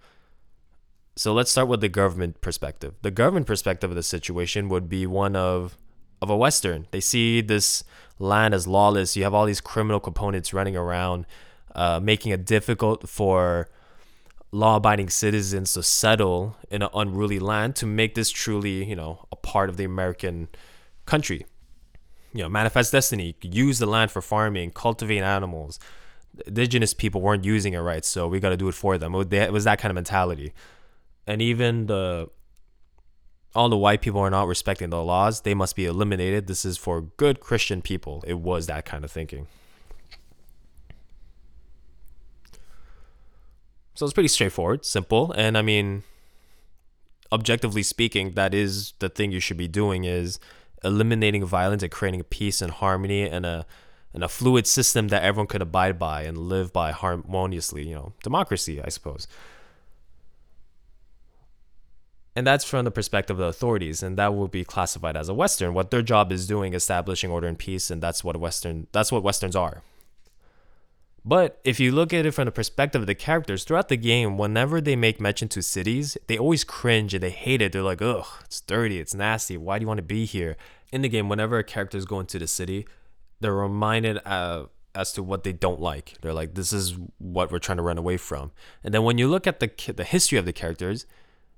So 1.17 1.33
let's 1.33 1.49
start 1.49 1.69
with 1.69 1.79
the 1.79 1.87
government 1.87 2.41
perspective. 2.41 2.95
The 3.01 3.11
government 3.11 3.47
perspective 3.47 3.89
of 3.89 3.95
the 3.95 4.03
situation 4.03 4.67
would 4.69 4.89
be 4.89 5.07
one 5.07 5.35
of 5.35 5.77
of 6.21 6.29
a 6.29 6.35
western. 6.35 6.87
They 6.91 6.99
see 6.99 7.41
this 7.41 7.83
land 8.19 8.53
as 8.53 8.67
lawless. 8.67 9.15
You 9.15 9.23
have 9.23 9.33
all 9.33 9.45
these 9.45 9.61
criminal 9.61 9.99
components 9.99 10.53
running 10.53 10.75
around, 10.75 11.25
uh, 11.73 11.99
making 12.01 12.31
it 12.31 12.45
difficult 12.45 13.07
for 13.07 13.69
law-abiding 14.51 15.09
citizens 15.09 15.73
to 15.73 15.83
settle 15.83 16.57
in 16.71 16.81
an 16.81 16.89
unruly 16.93 17.39
land 17.39 17.75
to 17.75 17.85
make 17.85 18.15
this 18.15 18.29
truly, 18.29 18.85
you 18.85 18.95
know, 18.95 19.25
a 19.31 19.35
part 19.35 19.69
of 19.69 19.75
the 19.75 19.83
American 19.83 20.47
country. 21.05 21.45
You 22.33 22.43
know, 22.43 22.49
manifest 22.49 22.91
destiny. 22.91 23.35
Use 23.41 23.79
the 23.79 23.85
land 23.85 24.11
for 24.11 24.21
farming, 24.21 24.71
cultivate 24.71 25.21
animals. 25.21 25.79
Indigenous 26.47 26.93
people 26.93 27.21
weren't 27.21 27.45
using 27.45 27.73
it 27.73 27.79
right, 27.79 28.03
so 28.03 28.27
we 28.27 28.39
got 28.41 28.49
to 28.49 28.57
do 28.57 28.67
it 28.67 28.75
for 28.75 28.97
them. 28.97 29.15
It 29.15 29.53
was 29.53 29.63
that 29.63 29.79
kind 29.79 29.91
of 29.91 29.95
mentality 29.95 30.53
and 31.27 31.41
even 31.41 31.87
the 31.87 32.29
all 33.55 33.69
the 33.69 33.77
white 33.77 34.01
people 34.01 34.19
are 34.19 34.29
not 34.29 34.47
respecting 34.47 34.89
the 34.89 35.01
laws, 35.01 35.41
they 35.41 35.53
must 35.53 35.75
be 35.77 35.85
eliminated. 35.85 36.47
This 36.47 36.65
is 36.65 36.77
for 36.77 37.01
good 37.01 37.39
Christian 37.39 37.81
people. 37.81 38.21
It 38.27 38.39
was 38.39 38.67
that 38.67 38.83
kind 38.83 39.05
of 39.05 39.11
thinking. 39.11 39.47
So 43.93 44.05
it's 44.05 44.13
pretty 44.13 44.27
straightforward, 44.27 44.83
simple, 44.83 45.31
and 45.31 45.57
I 45.57 45.61
mean 45.61 46.03
objectively 47.31 47.81
speaking, 47.81 48.31
that 48.31 48.53
is 48.53 48.93
the 48.99 49.09
thing 49.09 49.31
you 49.31 49.39
should 49.39 49.57
be 49.57 49.69
doing 49.69 50.03
is 50.03 50.37
eliminating 50.83 51.45
violence 51.45 51.81
and 51.81 51.91
creating 51.91 52.21
peace 52.23 52.61
and 52.61 52.71
harmony 52.71 53.23
and 53.23 53.45
a 53.45 53.65
and 54.13 54.23
a 54.23 54.29
fluid 54.29 54.65
system 54.65 55.09
that 55.09 55.23
everyone 55.23 55.47
could 55.47 55.61
abide 55.61 55.99
by 55.99 56.23
and 56.23 56.37
live 56.37 56.71
by 56.71 56.91
harmoniously, 56.91 57.85
you 57.87 57.95
know, 57.95 58.13
democracy, 58.23 58.81
I 58.81 58.87
suppose 58.87 59.27
and 62.35 62.45
that's 62.45 62.65
from 62.65 62.85
the 62.85 62.91
perspective 62.91 63.35
of 63.35 63.39
the 63.39 63.45
authorities 63.45 64.03
and 64.03 64.17
that 64.17 64.35
will 64.35 64.47
be 64.47 64.63
classified 64.63 65.15
as 65.15 65.29
a 65.29 65.33
western 65.33 65.73
what 65.73 65.91
their 65.91 66.01
job 66.01 66.31
is 66.31 66.47
doing 66.47 66.73
establishing 66.73 67.31
order 67.31 67.47
and 67.47 67.59
peace 67.59 67.89
and 67.89 68.01
that's 68.01 68.23
what 68.23 68.37
western 68.37 68.87
that's 68.91 69.11
what 69.11 69.23
westerns 69.23 69.55
are 69.55 69.81
but 71.27 71.59
if 71.63 71.79
you 71.79 71.91
look 71.91 72.13
at 72.13 72.25
it 72.25 72.31
from 72.31 72.45
the 72.45 72.51
perspective 72.51 73.01
of 73.01 73.07
the 73.07 73.15
characters 73.15 73.63
throughout 73.63 73.89
the 73.89 73.97
game 73.97 74.37
whenever 74.37 74.79
they 74.79 74.95
make 74.95 75.19
mention 75.19 75.47
to 75.47 75.61
cities 75.61 76.17
they 76.27 76.37
always 76.37 76.63
cringe 76.63 77.13
and 77.13 77.23
they 77.23 77.29
hate 77.29 77.61
it 77.61 77.71
they're 77.71 77.81
like 77.81 78.01
ugh 78.01 78.27
it's 78.43 78.61
dirty 78.61 78.99
it's 78.99 79.13
nasty 79.13 79.57
why 79.57 79.79
do 79.79 79.83
you 79.83 79.87
want 79.87 79.97
to 79.97 80.03
be 80.03 80.25
here 80.25 80.55
in 80.91 81.01
the 81.01 81.09
game 81.09 81.29
whenever 81.29 81.57
a 81.57 81.63
character 81.63 81.97
is 81.97 82.05
going 82.05 82.25
to 82.25 82.39
the 82.39 82.47
city 82.47 82.85
they're 83.41 83.53
reminded 83.53 84.19
uh, 84.25 84.65
as 84.95 85.11
to 85.11 85.21
what 85.21 85.43
they 85.43 85.53
don't 85.53 85.81
like. 85.81 86.15
They're 86.21 86.33
like, 86.33 86.55
this 86.55 86.71
is 86.71 86.95
what 87.17 87.51
we're 87.51 87.59
trying 87.59 87.77
to 87.77 87.83
run 87.83 87.97
away 87.97 88.17
from. 88.17 88.51
And 88.83 88.93
then 88.93 89.03
when 89.03 89.17
you 89.17 89.27
look 89.27 89.45
at 89.45 89.59
the 89.59 89.69
the 89.93 90.05
history 90.05 90.37
of 90.37 90.45
the 90.45 90.53
characters, 90.53 91.05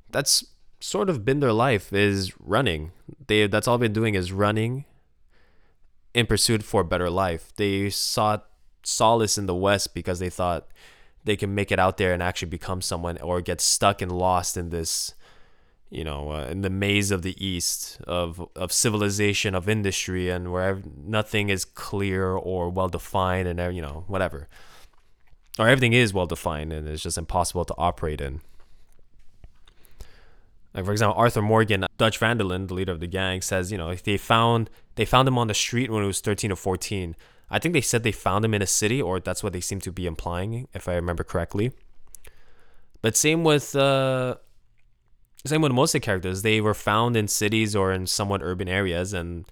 that's 0.10 0.44
sort 0.80 1.10
of 1.10 1.26
been 1.26 1.40
their 1.40 1.54
life 1.54 1.92
is 1.92 2.34
running. 2.40 2.92
They 3.28 3.48
that's 3.48 3.68
all 3.68 3.78
they've 3.78 3.88
been 3.90 3.94
doing 3.94 4.16
is 4.16 4.32
running 4.32 4.86
in 6.14 6.26
pursuit 6.26 6.64
for 6.64 6.82
a 6.82 6.86
better 6.86 7.10
life. 7.10 7.54
They 7.56 7.90
sought 7.90 8.48
solace 8.84 9.38
in 9.38 9.46
the 9.46 9.56
West 9.56 9.94
because 9.94 10.20
they 10.20 10.30
thought 10.30 10.68
they 11.24 11.36
can 11.36 11.54
make 11.54 11.72
it 11.72 11.80
out 11.80 11.98
there 11.98 12.14
and 12.14 12.24
actually 12.24 12.50
become 12.50 12.82
someone 12.82 13.18
or 13.20 13.42
get 13.42 13.60
stuck 13.60 14.02
and 14.02 14.12
lost 14.12 14.58
in 14.58 14.70
this 14.70 15.14
you 15.90 16.04
know, 16.04 16.32
uh, 16.32 16.48
in 16.52 16.64
the 16.64 16.70
maze 16.70 17.12
of 17.12 17.22
the 17.22 17.34
East 17.44 18.02
of 18.06 18.46
of 18.58 18.74
civilization, 18.74 19.56
of 19.56 19.70
industry, 19.70 20.30
and 20.30 20.52
where 20.52 20.82
nothing 21.02 21.48
is 21.48 21.64
clear 21.64 22.32
or 22.32 22.70
well 22.70 22.90
defined, 22.90 23.48
and 23.48 23.74
you 23.74 23.82
know, 23.82 24.04
whatever, 24.08 24.50
or 25.58 25.68
everything 25.68 25.94
is 25.94 26.14
well 26.14 26.26
defined 26.26 26.72
and 26.74 26.88
it's 26.88 27.04
just 27.04 27.18
impossible 27.18 27.66
to 27.66 27.76
operate 27.78 28.22
in. 28.22 28.42
Like 30.78 30.86
for 30.86 30.92
example, 30.92 31.18
Arthur 31.18 31.42
Morgan, 31.42 31.88
Dutch 31.98 32.20
Van 32.20 32.38
der 32.38 32.44
Linde, 32.44 32.68
the 32.68 32.76
leader 32.76 32.92
of 32.92 33.00
the 33.00 33.08
gang, 33.08 33.42
says, 33.42 33.72
you 33.72 33.80
know, 33.80 33.90
if 33.90 34.04
they 34.04 34.16
found 34.16 34.70
they 34.94 35.06
found 35.06 35.28
him 35.28 35.36
on 35.38 35.48
the 35.48 35.56
street 35.56 35.90
when 35.90 36.04
he 36.04 36.08
was 36.08 36.22
thirteen 36.22 36.52
or 36.52 36.56
fourteen. 36.56 37.16
I 37.50 37.60
think 37.60 37.74
they 37.74 37.82
said 37.82 38.04
they 38.04 38.12
found 38.12 38.46
him 38.46 38.54
in 38.54 38.62
a 38.62 38.68
city, 38.68 39.02
or 39.02 39.20
that's 39.20 39.42
what 39.42 39.54
they 39.54 39.62
seem 39.62 39.80
to 39.82 39.92
be 39.92 40.06
implying, 40.06 40.68
if 40.74 40.88
I 40.88 40.94
remember 40.94 41.24
correctly. 41.24 41.72
But 43.02 43.16
same 43.16 43.44
with 43.44 43.76
uh, 43.76 44.36
same 45.46 45.62
with 45.62 45.72
most 45.72 45.96
of 45.96 46.02
the 46.02 46.06
characters. 46.06 46.44
They 46.44 46.62
were 46.62 46.76
found 46.76 47.18
in 47.18 47.28
cities 47.28 47.76
or 47.76 47.92
in 47.92 48.06
somewhat 48.06 48.44
urban 48.44 48.68
areas, 48.68 49.14
and 49.14 49.46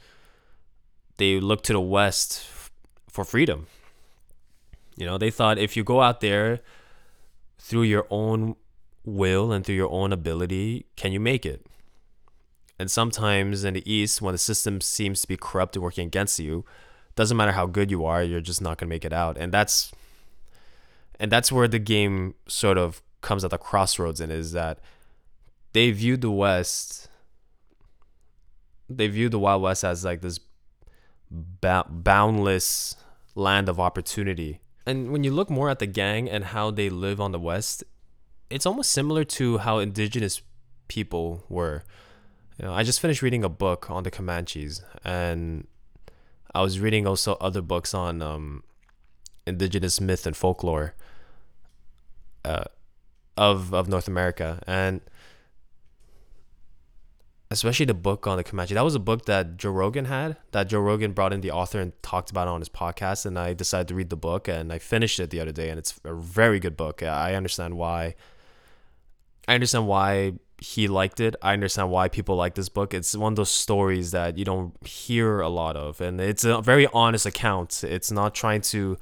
they 1.18 1.40
looked 1.40 1.66
to 1.66 1.74
the 1.74 1.82
West 1.82 2.46
for 3.10 3.26
freedom. 3.26 3.66
You 4.96 5.08
know, 5.08 5.18
they 5.18 5.32
thought 5.32 5.58
if 5.58 5.76
you 5.76 5.84
go 5.84 6.02
out 6.02 6.22
there 6.22 6.60
through 7.58 7.84
your 7.84 8.06
own 8.12 8.58
will 9.06 9.52
and 9.52 9.66
through 9.66 9.76
your 9.76 9.92
own 9.92 10.12
ability, 10.12 10.86
can 10.96 11.12
you 11.12 11.20
make 11.20 11.46
it? 11.46 11.66
And 12.78 12.92
sometimes 12.92 13.64
in 13.64 13.76
the 13.76 13.92
East, 13.92 14.22
when 14.22 14.34
the 14.34 14.38
system 14.38 14.82
seems 14.82 15.22
to 15.22 15.28
be 15.28 15.38
corrupt 15.38 15.76
and 15.76 15.84
working 15.84 16.08
against 16.08 16.40
you, 16.40 16.66
doesn't 17.16 17.38
matter 17.38 17.54
how 17.54 17.66
good 17.66 17.90
you 17.90 18.04
are, 18.04 18.22
you're 18.22 18.42
just 18.42 18.62
not 18.62 18.78
gonna 18.78 18.90
make 18.90 19.06
it 19.06 19.14
out. 19.14 19.38
And 19.38 19.52
that's 19.52 19.92
and 21.20 21.32
that's 21.32 21.52
where 21.52 21.68
the 21.68 21.80
game 21.80 22.36
sort 22.48 22.78
of 22.78 23.02
comes 23.22 23.46
at 23.46 23.52
the 23.52 23.58
crossroads 23.58 24.20
and 24.20 24.32
is 24.32 24.52
that 24.52 24.80
they 25.72 25.92
view 25.92 26.18
the 26.18 26.32
West, 26.32 27.10
they 28.90 29.08
view 29.08 29.30
the 29.30 29.40
Wild 29.40 29.62
West 29.62 29.84
as 29.84 30.04
like 30.04 30.22
this 30.22 30.40
ba- 31.32 31.86
boundless 31.90 32.98
land 33.34 33.70
of 33.70 33.80
opportunity. 33.80 34.60
And 34.86 35.12
when 35.12 35.24
you 35.24 35.32
look 35.32 35.50
more 35.50 35.70
at 35.70 35.80
the 35.80 35.88
gang 35.88 36.30
and 36.30 36.46
how 36.46 36.70
they 36.70 36.90
live 36.90 37.20
on 37.20 37.32
the 37.32 37.40
West, 37.40 37.84
it's 38.50 38.66
almost 38.66 38.92
similar 38.92 39.24
to 39.24 39.60
how 39.60 39.80
indigenous 39.80 40.42
people 40.88 41.44
were. 41.50 41.84
You 42.60 42.66
know, 42.66 42.74
I 42.74 42.84
just 42.84 43.00
finished 43.00 43.22
reading 43.22 43.44
a 43.44 43.50
book 43.50 43.90
on 43.90 44.04
the 44.04 44.12
Comanches, 44.12 44.82
and 45.04 45.68
I 46.54 46.62
was 46.62 46.80
reading 46.80 47.06
also 47.06 47.36
other 47.42 47.62
books 47.62 47.94
on 47.94 48.22
um, 48.22 48.64
indigenous 49.46 50.00
myth 50.00 50.26
and 50.26 50.36
folklore 50.36 50.96
uh, 52.46 52.66
of 53.36 53.74
of 53.74 53.90
North 53.90 54.08
America, 54.08 54.64
and 54.66 55.02
especially 57.52 57.86
the 57.86 57.94
book 57.94 58.26
on 58.26 58.38
the 58.38 58.44
Comanche. 58.44 58.74
That 58.74 58.84
was 58.84 58.96
a 58.96 59.00
book 59.00 59.26
that 59.26 59.58
Joe 59.58 59.72
Rogan 59.72 60.06
had. 60.06 60.38
That 60.52 60.68
Joe 60.68 60.80
Rogan 60.80 61.12
brought 61.12 61.34
in 61.34 61.42
the 61.42 61.52
author 61.52 61.80
and 61.80 61.92
talked 62.02 62.32
about 62.32 62.48
on 62.48 62.62
his 62.62 62.70
podcast. 62.70 63.26
And 63.26 63.38
I 63.38 63.54
decided 63.54 63.88
to 63.90 63.96
read 63.96 64.10
the 64.10 64.16
book, 64.16 64.48
and 64.48 64.72
I 64.72 64.80
finished 64.80 65.20
it 65.20 65.30
the 65.30 65.40
other 65.40 65.52
day, 65.52 65.70
and 65.70 65.78
it's 65.78 66.00
a 66.04 66.14
very 66.14 66.60
good 66.60 66.78
book. 66.78 67.04
I 67.04 67.36
understand 67.36 67.78
why. 67.78 68.16
I 69.48 69.56
understand 69.56 69.88
why 69.88 70.34
he 70.60 70.88
liked 70.88 71.20
it. 71.20 71.36
I 71.42 71.54
understand 71.54 71.92
why 71.92 72.08
people 72.08 72.36
like 72.36 72.56
this 72.56 72.70
book. 72.70 72.94
It's 72.94 73.16
one 73.16 73.34
of 73.34 73.38
those 73.38 73.52
stories 73.52 74.12
that 74.12 74.38
you 74.38 74.46
don't 74.46 74.76
hear 74.88 75.40
a 75.42 75.50
lot 75.50 75.76
of, 75.76 76.02
and 76.02 76.20
it's 76.20 76.44
a 76.44 76.62
very 76.62 76.88
honest 76.88 77.26
account. 77.26 77.84
It's 77.84 78.12
not 78.12 78.34
trying 78.34 78.62
to 78.62 78.98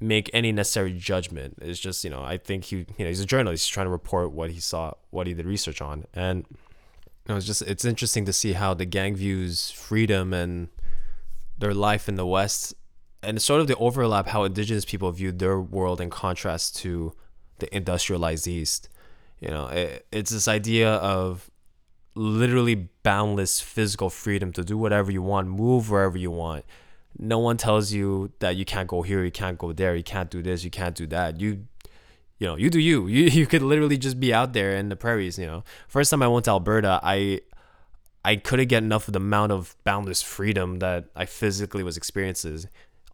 make 0.00 0.28
any 0.34 0.52
necessary 0.52 0.92
judgment. 0.92 1.58
It's 1.62 1.78
just 1.78 2.04
you 2.04 2.10
know 2.10 2.22
I 2.22 2.36
think 2.36 2.64
he 2.64 2.76
you 2.76 2.86
know 2.98 3.06
he's 3.06 3.20
a 3.20 3.26
journalist. 3.26 3.64
He's 3.64 3.72
trying 3.72 3.86
to 3.86 3.90
report 3.90 4.32
what 4.32 4.50
he 4.50 4.60
saw, 4.60 4.92
what 5.10 5.26
he 5.26 5.34
did 5.34 5.46
research 5.46 5.80
on, 5.80 6.04
and 6.12 6.44
know, 7.28 7.36
it's 7.36 7.46
just 7.46 7.62
it's 7.62 7.84
interesting 7.84 8.24
to 8.26 8.32
see 8.32 8.52
how 8.52 8.74
the 8.74 8.84
gang 8.84 9.16
views 9.16 9.70
freedom 9.70 10.32
and 10.32 10.68
their 11.58 11.74
life 11.74 12.08
in 12.08 12.16
the 12.16 12.26
West, 12.26 12.74
and 13.22 13.40
sort 13.40 13.60
of 13.60 13.66
the 13.66 13.76
overlap 13.76 14.28
how 14.28 14.44
indigenous 14.44 14.84
people 14.84 15.10
view 15.10 15.32
their 15.32 15.60
world 15.60 16.00
in 16.00 16.10
contrast 16.10 16.76
to 16.76 17.14
the 17.58 17.74
industrialized 17.74 18.46
East. 18.46 18.88
You 19.40 19.48
know, 19.48 19.66
it, 19.68 20.06
it's 20.12 20.30
this 20.30 20.48
idea 20.48 20.94
of 20.94 21.50
literally 22.14 22.88
boundless 23.02 23.60
physical 23.60 24.10
freedom 24.10 24.52
to 24.52 24.64
do 24.64 24.78
whatever 24.78 25.10
you 25.10 25.22
want, 25.22 25.48
move 25.48 25.90
wherever 25.90 26.16
you 26.16 26.30
want. 26.30 26.64
No 27.18 27.38
one 27.38 27.56
tells 27.56 27.92
you 27.92 28.32
that 28.40 28.56
you 28.56 28.64
can't 28.64 28.88
go 28.88 29.02
here, 29.02 29.24
you 29.24 29.30
can't 29.30 29.58
go 29.58 29.72
there, 29.72 29.94
you 29.94 30.02
can't 30.02 30.30
do 30.30 30.42
this, 30.42 30.64
you 30.64 30.70
can't 30.70 30.94
do 30.94 31.06
that. 31.08 31.40
You 31.40 31.66
you 32.38 32.48
know, 32.48 32.56
you 32.56 32.68
do 32.70 32.80
you. 32.80 33.06
You 33.14 33.24
you 33.24 33.46
could 33.46 33.62
literally 33.62 33.98
just 33.98 34.18
be 34.18 34.34
out 34.34 34.52
there 34.52 34.76
in 34.76 34.88
the 34.88 34.96
prairies, 34.96 35.38
you 35.38 35.46
know. 35.46 35.64
First 35.88 36.10
time 36.10 36.22
I 36.22 36.28
went 36.28 36.46
to 36.46 36.50
Alberta, 36.50 37.00
I 37.02 37.40
I 38.24 38.36
couldn't 38.36 38.68
get 38.68 38.82
enough 38.82 39.06
of 39.08 39.12
the 39.12 39.20
amount 39.20 39.52
of 39.52 39.76
boundless 39.84 40.22
freedom 40.22 40.78
that 40.78 41.06
I 41.14 41.26
physically 41.26 41.82
was 41.82 41.96
experiencing, 41.96 42.64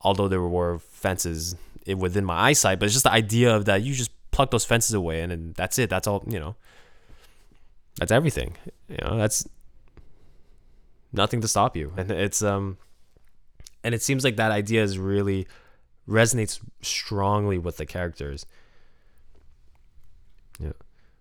although 0.03 0.29
there 0.29 0.41
were 0.41 0.79
fences 0.79 1.57
within 1.87 2.25
my 2.25 2.51
eyesight. 2.51 2.79
But 2.79 2.87
it's 2.87 2.95
just 2.95 3.05
the 3.05 3.13
idea 3.13 3.55
of 3.55 3.65
that 3.65 3.83
you 3.83 3.93
just 3.93 4.13
pluck 4.41 4.51
those 4.51 4.65
fences 4.65 4.95
away 4.95 5.21
and, 5.21 5.31
and 5.31 5.55
that's 5.55 5.79
it. 5.79 5.91
That's 5.91 6.07
all, 6.07 6.25
you 6.27 6.41
know. 6.41 6.57
That's 7.99 8.11
everything. 8.11 8.57
You 8.89 8.97
know, 9.03 9.19
that's 9.19 9.47
nothing 11.13 11.43
to 11.43 11.49
stop 11.49 11.77
you. 11.77 11.93
And 11.99 12.11
it's 12.11 12.43
um 12.43 12.79
and 13.85 13.95
it 13.95 14.03
seems 14.03 14.25
like 14.25 14.37
that 14.37 14.51
idea 14.51 14.83
is 14.83 14.99
really 14.99 15.47
resonates 16.09 16.59
strongly 16.81 17.59
with 17.59 17.77
the 17.77 17.85
characters. 17.85 18.47
Yeah. 20.59 20.73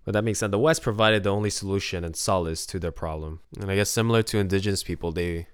But 0.06 0.14
that 0.14 0.24
makes 0.24 0.40
sense. 0.40 0.52
The 0.52 0.60
West 0.60 0.82
provided 0.82 1.24
the 1.24 1.30
only 1.30 1.50
solution 1.50 2.06
and 2.06 2.16
solace 2.16 2.66
to 2.68 2.80
their 2.80 2.94
problem. 2.94 3.42
And 3.60 3.70
I 3.70 3.76
guess 3.76 3.90
similar 3.90 4.24
to 4.24 4.38
indigenous 4.38 4.82
people, 4.84 5.12
they 5.12 5.48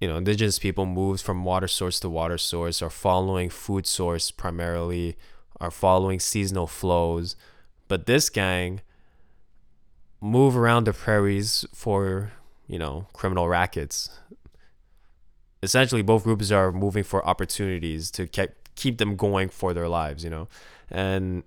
you 0.00 0.08
know, 0.08 0.16
indigenous 0.16 0.58
people 0.58 0.86
moved 0.86 1.22
from 1.22 1.44
water 1.44 1.68
source 1.68 2.00
to 2.00 2.08
water 2.08 2.38
source, 2.38 2.80
or 2.82 2.90
following 2.90 3.50
food 3.50 3.86
source 3.86 4.30
primarily, 4.30 5.16
are 5.60 5.70
following 5.70 6.20
seasonal 6.20 6.66
flows. 6.66 7.36
But 7.88 8.06
this 8.06 8.28
gang 8.30 8.80
move 10.20 10.56
around 10.56 10.84
the 10.84 10.92
prairies 10.92 11.66
for, 11.74 12.32
you 12.66 12.78
know, 12.78 13.06
criminal 13.12 13.48
rackets. 13.48 14.10
Essentially, 15.62 16.02
both 16.02 16.24
groups 16.24 16.50
are 16.50 16.72
moving 16.72 17.04
for 17.04 17.26
opportunities 17.26 18.10
to 18.12 18.26
keep 18.26 18.50
keep 18.74 18.98
them 18.98 19.16
going 19.16 19.48
for 19.48 19.72
their 19.72 19.88
lives, 19.88 20.24
you 20.24 20.30
know. 20.30 20.48
And 20.90 21.44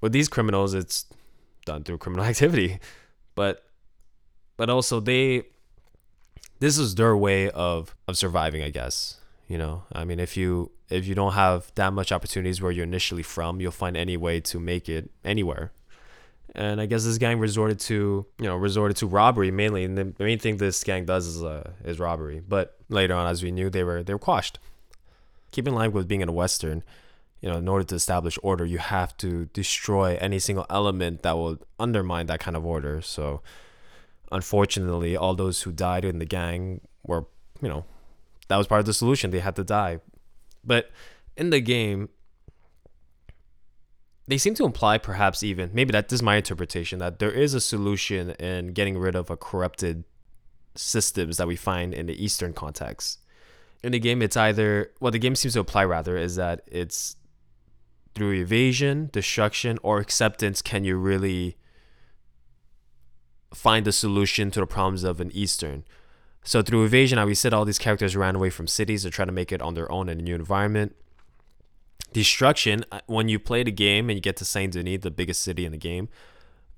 with 0.00 0.12
these 0.12 0.28
criminals, 0.28 0.72
it's 0.74 1.06
done 1.64 1.84
through 1.84 1.98
criminal 1.98 2.24
activity, 2.32 2.78
but 3.34 3.64
but 4.56 4.70
also 4.70 5.00
they 5.00 5.44
this 6.60 6.78
is 6.78 6.94
their 6.94 7.16
way 7.16 7.50
of 7.50 7.94
of 8.06 8.16
surviving, 8.16 8.62
I 8.62 8.70
guess. 8.70 9.18
You 9.52 9.58
know, 9.58 9.82
I 9.92 10.06
mean, 10.06 10.18
if 10.18 10.34
you 10.34 10.70
if 10.88 11.06
you 11.06 11.14
don't 11.14 11.34
have 11.34 11.70
that 11.74 11.92
much 11.92 12.10
opportunities 12.10 12.62
where 12.62 12.72
you're 12.72 12.84
initially 12.84 13.22
from, 13.22 13.60
you'll 13.60 13.70
find 13.70 13.98
any 13.98 14.16
way 14.16 14.40
to 14.40 14.58
make 14.58 14.88
it 14.88 15.10
anywhere. 15.26 15.72
And 16.54 16.80
I 16.80 16.86
guess 16.86 17.04
this 17.04 17.18
gang 17.18 17.38
resorted 17.38 17.78
to, 17.80 18.24
you 18.38 18.46
know, 18.46 18.56
resorted 18.56 18.96
to 18.96 19.06
robbery 19.06 19.50
mainly, 19.50 19.84
and 19.84 19.98
the 19.98 20.14
main 20.18 20.38
thing 20.38 20.56
this 20.56 20.82
gang 20.82 21.04
does 21.04 21.26
is 21.26 21.44
uh, 21.44 21.72
is 21.84 21.98
robbery. 21.98 22.40
But 22.40 22.78
later 22.88 23.12
on, 23.12 23.26
as 23.26 23.42
we 23.42 23.50
knew, 23.50 23.68
they 23.68 23.84
were 23.84 24.02
they 24.02 24.14
were 24.14 24.18
quashed. 24.18 24.58
Keep 25.50 25.68
in 25.68 25.74
line 25.74 25.92
with 25.92 26.08
being 26.08 26.22
in 26.22 26.30
a 26.30 26.32
western, 26.32 26.82
you 27.42 27.50
know, 27.50 27.58
in 27.58 27.68
order 27.68 27.84
to 27.84 27.94
establish 27.94 28.38
order, 28.42 28.64
you 28.64 28.78
have 28.78 29.14
to 29.18 29.50
destroy 29.52 30.16
any 30.18 30.38
single 30.38 30.64
element 30.70 31.24
that 31.24 31.36
will 31.36 31.58
undermine 31.78 32.24
that 32.24 32.40
kind 32.40 32.56
of 32.56 32.64
order. 32.64 33.02
So, 33.02 33.42
unfortunately, 34.30 35.14
all 35.14 35.34
those 35.34 35.60
who 35.60 35.72
died 35.72 36.06
in 36.06 36.20
the 36.20 36.24
gang 36.24 36.80
were, 37.04 37.26
you 37.60 37.68
know, 37.68 37.84
that 38.52 38.58
was 38.58 38.66
part 38.66 38.80
of 38.80 38.86
the 38.86 38.92
solution. 38.92 39.30
They 39.30 39.40
had 39.40 39.56
to 39.56 39.64
die. 39.64 40.00
But 40.62 40.90
in 41.38 41.48
the 41.48 41.60
game, 41.60 42.10
they 44.28 44.36
seem 44.36 44.54
to 44.56 44.66
imply, 44.66 44.98
perhaps 44.98 45.42
even, 45.42 45.70
maybe 45.72 45.92
that 45.92 46.10
this 46.10 46.18
is 46.18 46.22
my 46.22 46.36
interpretation, 46.36 46.98
that 46.98 47.18
there 47.18 47.30
is 47.30 47.54
a 47.54 47.60
solution 47.60 48.30
in 48.32 48.74
getting 48.74 48.98
rid 48.98 49.16
of 49.16 49.30
a 49.30 49.36
corrupted 49.38 50.04
systems 50.74 51.38
that 51.38 51.48
we 51.48 51.56
find 51.56 51.94
in 51.94 52.06
the 52.06 52.22
Eastern 52.22 52.52
context. 52.52 53.20
In 53.82 53.92
the 53.92 53.98
game, 53.98 54.20
it's 54.20 54.36
either, 54.36 54.92
what 54.98 55.12
the 55.12 55.18
game 55.18 55.34
seems 55.34 55.54
to 55.54 55.60
apply 55.60 55.84
rather, 55.86 56.18
is 56.18 56.36
that 56.36 56.60
it's 56.66 57.16
through 58.14 58.34
evasion, 58.34 59.08
destruction, 59.12 59.78
or 59.82 59.98
acceptance 59.98 60.60
can 60.60 60.84
you 60.84 60.96
really 60.96 61.56
find 63.54 63.88
a 63.88 63.92
solution 63.92 64.50
to 64.50 64.60
the 64.60 64.66
problems 64.66 65.04
of 65.04 65.20
an 65.20 65.30
Eastern. 65.32 65.84
So 66.44 66.60
through 66.62 66.84
evasion, 66.84 67.18
I 67.18 67.24
we 67.24 67.34
said 67.34 67.54
all 67.54 67.64
these 67.64 67.78
characters 67.78 68.16
ran 68.16 68.34
away 68.34 68.50
from 68.50 68.66
cities 68.66 69.02
to 69.02 69.10
try 69.10 69.24
to 69.24 69.32
make 69.32 69.52
it 69.52 69.62
on 69.62 69.74
their 69.74 69.90
own 69.90 70.08
in 70.08 70.18
a 70.18 70.22
new 70.22 70.34
environment. 70.34 70.96
Destruction, 72.12 72.84
uh, 72.90 73.00
when 73.06 73.28
you 73.28 73.38
play 73.38 73.62
the 73.62 73.72
game 73.72 74.10
and 74.10 74.16
you 74.16 74.20
get 74.20 74.36
to 74.38 74.44
Saint 74.44 74.72
Denis, 74.72 75.00
the 75.00 75.10
biggest 75.10 75.42
city 75.42 75.64
in 75.64 75.72
the 75.72 75.78
game, 75.78 76.08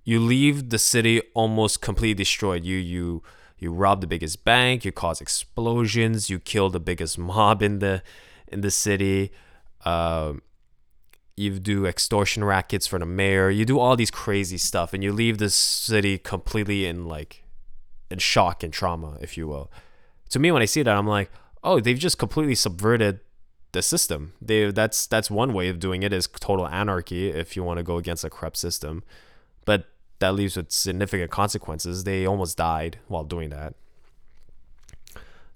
you 0.04 0.20
leave 0.20 0.68
the 0.68 0.78
city 0.78 1.22
almost 1.32 1.80
completely 1.80 2.14
destroyed. 2.14 2.64
You 2.64 2.76
you 2.76 3.22
you 3.58 3.72
rob 3.72 4.00
the 4.02 4.06
biggest 4.06 4.44
bank, 4.44 4.84
you 4.84 4.92
cause 4.92 5.20
explosions, 5.20 6.28
you 6.28 6.38
kill 6.38 6.68
the 6.68 6.80
biggest 6.80 7.18
mob 7.30 7.62
in 7.62 7.78
the 7.78 8.02
in 8.48 8.60
the 8.60 8.70
city. 8.70 9.32
Um, 9.84 10.42
you 11.36 11.58
do 11.58 11.86
extortion 11.86 12.44
rackets 12.44 12.86
for 12.86 12.98
the 12.98 13.06
mayor. 13.06 13.50
You 13.50 13.64
do 13.64 13.78
all 13.78 13.96
these 13.96 14.10
crazy 14.10 14.58
stuff, 14.58 14.92
and 14.92 15.02
you 15.02 15.12
leave 15.12 15.38
the 15.38 15.50
city 15.50 16.18
completely 16.18 16.86
in 16.86 17.06
like 17.06 17.43
in 18.10 18.18
shock 18.18 18.62
and 18.62 18.72
trauma, 18.72 19.18
if 19.20 19.36
you 19.36 19.46
will. 19.46 19.70
To 20.30 20.38
me, 20.38 20.50
when 20.50 20.62
I 20.62 20.66
see 20.66 20.82
that, 20.82 20.96
I'm 20.96 21.06
like, 21.06 21.30
oh, 21.62 21.80
they've 21.80 21.98
just 21.98 22.18
completely 22.18 22.54
subverted 22.54 23.20
the 23.72 23.82
system. 23.82 24.32
They 24.40 24.70
that's 24.70 25.06
that's 25.06 25.30
one 25.30 25.52
way 25.52 25.68
of 25.68 25.78
doing 25.78 26.02
it 26.02 26.12
is 26.12 26.26
total 26.26 26.66
anarchy 26.66 27.28
if 27.28 27.56
you 27.56 27.62
want 27.62 27.78
to 27.78 27.82
go 27.82 27.98
against 27.98 28.24
a 28.24 28.30
corrupt 28.30 28.56
system, 28.56 29.02
but 29.64 29.88
that 30.20 30.34
leaves 30.34 30.56
with 30.56 30.70
significant 30.70 31.30
consequences. 31.30 32.04
They 32.04 32.24
almost 32.24 32.56
died 32.56 32.98
while 33.08 33.24
doing 33.24 33.50
that. 33.50 33.74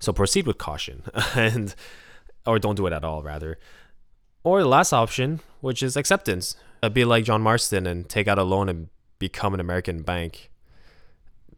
So 0.01 0.13
proceed 0.13 0.47
with 0.47 0.59
caution, 0.59 1.03
and 1.35 1.75
or 2.47 2.59
don't 2.59 2.75
do 2.75 2.87
it 2.87 2.93
at 2.93 3.05
all, 3.05 3.23
rather. 3.23 3.59
Or 4.45 4.61
the 4.61 4.69
last 4.69 4.93
option, 4.93 5.41
which 5.61 5.83
is 5.83 5.97
acceptance. 5.97 6.57
Uh, 6.83 6.89
be 6.89 7.05
like 7.05 7.25
John 7.25 7.43
Marston 7.43 7.87
and 7.87 8.09
take 8.09 8.29
out 8.29 8.39
a 8.39 8.45
loan 8.45 8.69
and 8.69 8.89
become 9.19 9.53
an 9.55 9.61
American 9.61 10.03
bank. 10.03 10.51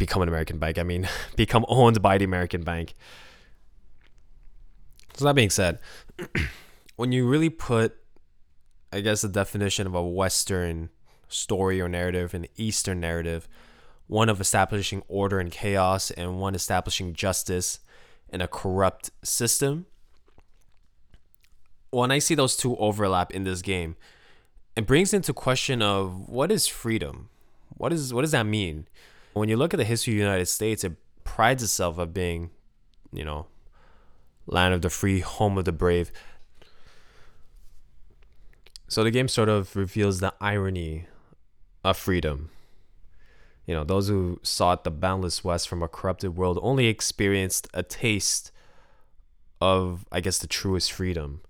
Become 0.01 0.23
an 0.23 0.29
American 0.29 0.59
bank. 0.59 0.79
I 0.79 0.83
mean, 0.83 1.07
become 1.37 1.67
owned 1.69 2.01
by 2.01 2.17
the 2.17 2.25
American 2.25 2.63
bank. 2.63 2.95
So 5.13 5.27
that 5.27 5.35
being 5.35 5.51
said, 5.51 5.79
when 6.97 7.13
you 7.13 7.29
really 7.29 7.51
put, 7.51 7.97
I 8.91 9.01
guess, 9.01 9.21
the 9.21 9.29
definition 9.29 9.87
of 9.87 9.95
a 9.95 10.03
Western 10.03 10.89
story 11.29 11.83
or 11.83 11.89
narrative 11.89 12.33
and 12.33 12.49
Eastern 12.57 12.99
narrative, 12.99 13.47
one 14.07 14.31
of 14.31 14.41
establishing 14.41 15.03
order 15.07 15.39
and 15.39 15.53
chaos, 15.53 16.11
and 16.11 16.41
one 16.41 16.55
establishing 16.55 17.13
justice 17.13 17.81
in 18.31 18.41
a 18.41 18.49
corrupt 18.49 19.11
system, 19.23 19.85
when 21.91 22.11
I 22.11 22.21
see 22.21 22.35
those 22.35 22.57
two 22.57 22.75
overlap 22.79 23.33
in 23.33 23.45
this 23.45 23.61
game, 23.61 23.97
it 24.77 24.87
brings 24.87 25.13
into 25.13 25.35
question 25.35 25.83
of 25.83 26.27
what 26.27 26.51
is 26.51 26.67
freedom? 26.67 27.29
What 27.77 27.93
is 27.93 28.15
what 28.15 28.23
does 28.23 28.31
that 28.31 28.47
mean? 28.47 28.87
When 29.41 29.49
you 29.49 29.57
look 29.57 29.73
at 29.73 29.79
the 29.79 29.85
history 29.85 30.13
of 30.13 30.17
the 30.19 30.25
United 30.25 30.47
States, 30.49 30.85
it 30.85 30.93
prides 31.25 31.63
itself 31.63 31.97
of 31.97 32.13
being, 32.13 32.51
you 33.11 33.25
know, 33.25 33.47
land 34.47 34.75
of 34.75 34.83
the 34.83 34.91
free, 34.91 35.21
home 35.21 35.57
of 35.57 35.65
the 35.65 35.73
brave. 35.73 36.13
So 38.87 39.03
the 39.03 39.11
game 39.11 39.29
sort 39.29 39.49
of 39.49 39.75
reveals 39.75 40.21
the 40.21 40.35
irony 40.43 41.07
of 41.83 41.97
freedom. 41.97 42.51
You 43.65 43.75
know, 43.75 43.83
those 43.83 44.09
who 44.09 44.41
sought 44.43 44.85
the 44.85 44.91
boundless 44.91 45.43
West 45.43 45.71
from 45.71 45.83
a 45.83 45.89
corrupted 45.89 46.37
world 46.37 46.59
only 46.61 46.89
experienced 46.89 47.67
a 47.73 47.83
taste 47.83 48.53
of, 49.59 50.05
I 50.13 50.21
guess, 50.21 50.37
the 50.37 50.49
truest 50.49 50.93
freedom. 50.93 51.41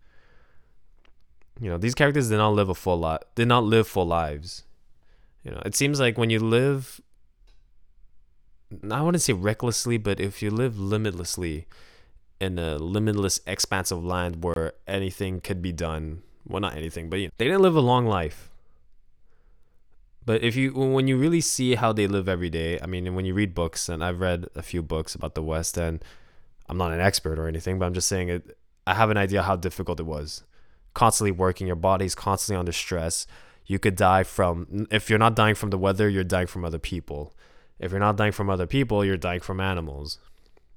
You 1.60 1.70
know, 1.70 1.76
these 1.76 1.96
characters 1.96 2.28
did 2.28 2.36
not 2.36 2.50
live 2.50 2.68
a 2.68 2.74
full 2.76 3.00
lot. 3.00 3.24
Did 3.34 3.48
not 3.48 3.64
live 3.64 3.88
full 3.88 4.06
lives. 4.06 4.62
You 5.42 5.50
know, 5.50 5.62
it 5.64 5.74
seems 5.74 5.98
like 5.98 6.16
when 6.16 6.30
you 6.30 6.38
live, 6.38 7.00
I 8.90 9.02
wouldn't 9.02 9.22
say 9.22 9.32
recklessly, 9.32 9.98
but 9.98 10.20
if 10.20 10.42
you 10.42 10.50
live 10.50 10.78
limitlessly 10.78 11.66
in 12.40 12.58
a 12.58 12.76
limitless 12.76 13.40
expanse 13.46 13.90
of 13.90 14.04
land 14.04 14.42
where 14.44 14.72
anything 14.86 15.40
could 15.40 15.60
be 15.60 15.72
done, 15.72 16.22
well, 16.46 16.60
not 16.60 16.76
anything, 16.76 17.10
but 17.10 17.18
you 17.18 17.26
know, 17.26 17.32
they 17.38 17.46
didn't 17.46 17.62
live 17.62 17.76
a 17.76 17.80
long 17.80 18.06
life. 18.06 18.50
But 20.24 20.42
if 20.42 20.54
you, 20.54 20.72
when 20.72 21.08
you 21.08 21.16
really 21.16 21.40
see 21.40 21.74
how 21.74 21.92
they 21.92 22.06
live 22.06 22.28
every 22.28 22.50
day, 22.50 22.78
I 22.80 22.86
mean, 22.86 23.14
when 23.14 23.24
you 23.24 23.34
read 23.34 23.54
books, 23.54 23.88
and 23.88 24.04
I've 24.04 24.20
read 24.20 24.46
a 24.54 24.62
few 24.62 24.82
books 24.82 25.14
about 25.14 25.34
the 25.34 25.42
West, 25.42 25.76
and 25.76 26.04
I'm 26.68 26.78
not 26.78 26.92
an 26.92 27.00
expert 27.00 27.38
or 27.38 27.48
anything, 27.48 27.78
but 27.78 27.86
I'm 27.86 27.94
just 27.94 28.08
saying 28.08 28.28
it. 28.28 28.56
I 28.86 28.94
have 28.94 29.10
an 29.10 29.16
idea 29.16 29.42
how 29.42 29.56
difficult 29.56 29.98
it 29.98 30.06
was 30.06 30.44
constantly 30.94 31.30
working, 31.30 31.66
your 31.66 31.76
body's 31.76 32.14
constantly 32.14 32.58
under 32.58 32.72
stress. 32.72 33.26
You 33.66 33.78
could 33.78 33.96
die 33.96 34.24
from, 34.24 34.86
if 34.90 35.08
you're 35.08 35.18
not 35.18 35.36
dying 35.36 35.54
from 35.54 35.70
the 35.70 35.78
weather, 35.78 36.08
you're 36.08 36.24
dying 36.24 36.46
from 36.46 36.64
other 36.64 36.78
people. 36.78 37.34
If 37.80 37.90
you're 37.90 38.00
not 38.00 38.16
dying 38.16 38.32
from 38.32 38.50
other 38.50 38.66
people, 38.66 39.04
you're 39.04 39.16
dying 39.16 39.40
from 39.40 39.58
animals. 39.58 40.18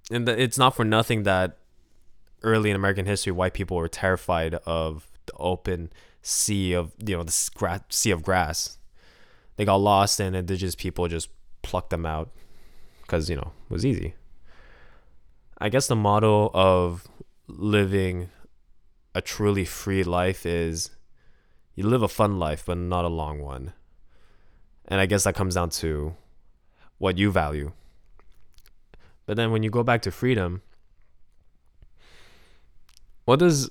And 0.09 0.27
it's 0.27 0.57
not 0.57 0.75
for 0.75 0.85
nothing 0.85 1.23
that 1.23 1.57
early 2.41 2.69
in 2.69 2.75
American 2.75 3.05
history, 3.05 3.31
white 3.31 3.53
people 3.53 3.77
were 3.77 3.89
terrified 3.89 4.55
of 4.65 5.07
the 5.25 5.33
open 5.33 5.91
sea 6.21 6.73
of, 6.73 6.93
you 7.05 7.17
know, 7.17 7.23
the 7.23 7.49
gra- 7.55 7.83
sea 7.89 8.11
of 8.11 8.23
grass. 8.23 8.77
They 9.57 9.65
got 9.65 9.75
lost 9.75 10.19
and 10.19 10.35
indigenous 10.35 10.75
people 10.75 11.07
just 11.07 11.29
plucked 11.61 11.89
them 11.89 12.05
out 12.05 12.31
because, 13.01 13.29
you 13.29 13.35
know, 13.35 13.51
it 13.69 13.73
was 13.73 13.85
easy. 13.85 14.15
I 15.57 15.69
guess 15.69 15.87
the 15.87 15.95
model 15.95 16.51
of 16.53 17.07
living 17.47 18.29
a 19.13 19.21
truly 19.21 19.65
free 19.65 20.03
life 20.03 20.45
is 20.45 20.91
you 21.75 21.85
live 21.85 22.01
a 22.01 22.07
fun 22.07 22.39
life, 22.39 22.63
but 22.65 22.77
not 22.77 23.05
a 23.05 23.09
long 23.09 23.39
one. 23.39 23.73
And 24.85 24.99
I 24.99 25.05
guess 25.05 25.23
that 25.25 25.35
comes 25.35 25.55
down 25.55 25.69
to 25.71 26.15
what 27.03 27.17
you 27.17 27.29
value. 27.29 27.73
But 29.25 29.35
then 29.35 29.51
when 29.51 29.61
you 29.61 29.69
go 29.69 29.83
back 29.83 30.01
to 30.03 30.11
freedom, 30.11 30.61
what 33.25 33.39
does 33.39 33.69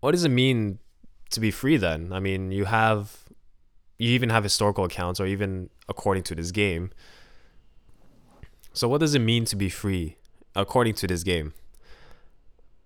what 0.00 0.12
does 0.12 0.24
it 0.24 0.30
mean 0.30 0.78
to 1.28 1.40
be 1.40 1.50
free 1.50 1.76
then? 1.76 2.10
I 2.10 2.18
mean, 2.18 2.52
you 2.52 2.64
have 2.64 3.28
you 3.98 4.08
even 4.12 4.30
have 4.30 4.44
historical 4.44 4.84
accounts 4.84 5.20
or 5.20 5.26
even 5.26 5.68
according 5.90 6.22
to 6.24 6.34
this 6.34 6.50
game. 6.50 6.90
So 8.72 8.88
what 8.88 9.00
does 9.00 9.14
it 9.14 9.18
mean 9.18 9.44
to 9.44 9.56
be 9.56 9.68
free 9.68 10.16
according 10.56 10.94
to 10.94 11.06
this 11.06 11.22
game? 11.22 11.52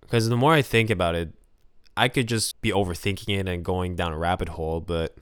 Because 0.01 0.27
the 0.27 0.35
more 0.35 0.51
I 0.51 0.61
think 0.61 0.89
about 0.89 1.15
it, 1.15 1.29
I 1.95 2.09
could 2.09 2.27
just 2.27 2.59
be 2.59 2.71
overthinking 2.71 3.39
it 3.39 3.47
and 3.47 3.63
going 3.63 3.95
down 3.95 4.11
a 4.11 4.17
rabbit 4.17 4.49
hole. 4.49 4.81
But 4.81 5.15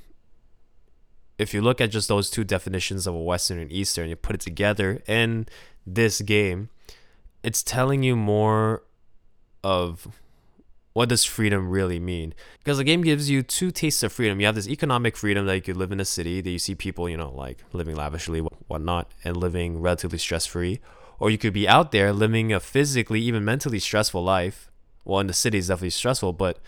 if 1.44 1.54
you 1.54 1.62
look 1.62 1.80
at 1.80 1.92
just 1.92 2.08
those 2.08 2.30
two 2.30 2.44
definitions 2.44 3.06
of 3.06 3.14
a 3.14 3.22
Western 3.22 3.60
and 3.60 3.72
Eastern, 3.72 4.10
you 4.10 4.16
put 4.16 4.36
it 4.36 4.42
together 4.42 5.02
in 5.08 5.46
this 5.86 6.22
game, 6.22 6.70
it's 7.44 7.62
telling 7.62 8.02
you 8.02 8.16
more 8.16 8.84
of 9.64 10.08
what 10.94 11.10
does 11.10 11.24
freedom 11.26 11.70
really 11.70 12.00
mean? 12.00 12.34
Because 12.60 12.78
the 12.78 12.84
game 12.84 13.02
gives 13.02 13.30
you 13.30 13.44
two 13.44 13.72
tastes 13.72 14.04
of 14.04 14.14
freedom. 14.14 14.40
You 14.40 14.46
have 14.46 14.56
this 14.56 14.68
economic 14.68 15.18
freedom 15.18 15.46
that 15.46 15.56
you 15.56 15.62
could 15.62 15.78
live 15.78 15.92
in 15.92 16.00
a 16.00 16.06
city, 16.06 16.42
that 16.42 16.50
you 16.50 16.60
see 16.60 16.76
people, 16.76 17.10
you 17.10 17.18
know, 17.18 17.32
like 17.32 17.64
living 17.74 17.96
lavishly, 17.96 18.40
whatnot, 18.40 19.12
and 19.24 19.38
living 19.38 19.82
relatively 19.82 20.18
stress 20.18 20.46
free. 20.46 20.80
Or 21.20 21.30
you 21.30 21.38
could 21.38 21.54
be 21.54 21.68
out 21.68 21.92
there 21.92 22.12
living 22.12 22.54
a 22.54 22.60
physically, 22.60 23.22
even 23.22 23.46
mentally 23.46 23.80
stressful 23.80 24.24
life 24.24 24.70
well 25.06 25.20
in 25.20 25.28
the 25.28 25.34
city 25.34 25.58
is 25.58 25.68
definitely 25.68 25.90
stressful 25.90 26.34
but 26.34 26.60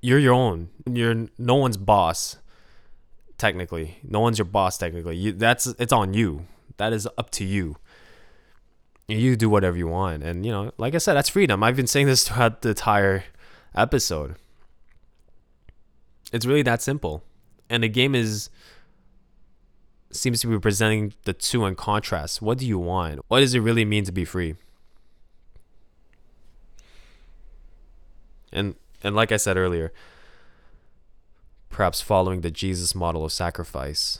you're 0.00 0.18
your 0.18 0.34
own. 0.34 0.68
You're 0.90 1.26
no 1.38 1.54
one's 1.54 1.76
boss 1.76 2.36
technically. 3.38 3.98
No 4.02 4.20
one's 4.20 4.38
your 4.38 4.44
boss 4.46 4.78
technically. 4.78 5.16
You 5.16 5.32
that's 5.32 5.66
it's 5.66 5.92
on 5.92 6.14
you. 6.14 6.46
That 6.76 6.92
is 6.92 7.08
up 7.18 7.30
to 7.30 7.44
you. 7.44 7.76
You 9.08 9.36
do 9.36 9.48
whatever 9.48 9.76
you 9.76 9.88
want. 9.88 10.22
And 10.22 10.44
you 10.44 10.52
know 10.52 10.72
like 10.78 10.94
i 10.94 10.98
said 10.98 11.14
that's 11.14 11.28
freedom. 11.28 11.62
I've 11.62 11.76
been 11.76 11.86
saying 11.86 12.06
this 12.06 12.28
throughout 12.28 12.62
the 12.62 12.70
entire 12.70 13.24
episode. 13.74 14.36
It's 16.32 16.46
really 16.46 16.62
that 16.62 16.82
simple. 16.82 17.22
And 17.68 17.82
the 17.82 17.88
game 17.88 18.14
is 18.14 18.50
seems 20.12 20.40
to 20.40 20.46
be 20.46 20.58
presenting 20.58 21.12
the 21.24 21.32
two 21.32 21.64
in 21.66 21.74
contrast. 21.74 22.40
What 22.40 22.58
do 22.58 22.66
you 22.66 22.78
want? 22.78 23.20
What 23.28 23.40
does 23.40 23.54
it 23.54 23.60
really 23.60 23.84
mean 23.84 24.04
to 24.04 24.12
be 24.12 24.24
free? 24.24 24.54
And 28.52 28.76
and 29.06 29.14
like 29.14 29.30
I 29.30 29.36
said 29.36 29.56
earlier, 29.56 29.92
perhaps 31.70 32.00
following 32.00 32.40
the 32.40 32.50
Jesus 32.50 32.92
model 32.92 33.24
of 33.24 33.30
sacrifice. 33.30 34.18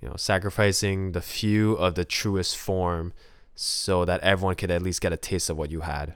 You 0.00 0.08
know, 0.08 0.14
sacrificing 0.16 1.10
the 1.10 1.20
few 1.20 1.72
of 1.72 1.96
the 1.96 2.04
truest 2.04 2.56
form 2.56 3.12
so 3.56 4.04
that 4.04 4.20
everyone 4.20 4.54
could 4.54 4.70
at 4.70 4.80
least 4.80 5.00
get 5.00 5.12
a 5.12 5.16
taste 5.16 5.50
of 5.50 5.56
what 5.56 5.72
you 5.72 5.80
had. 5.80 6.14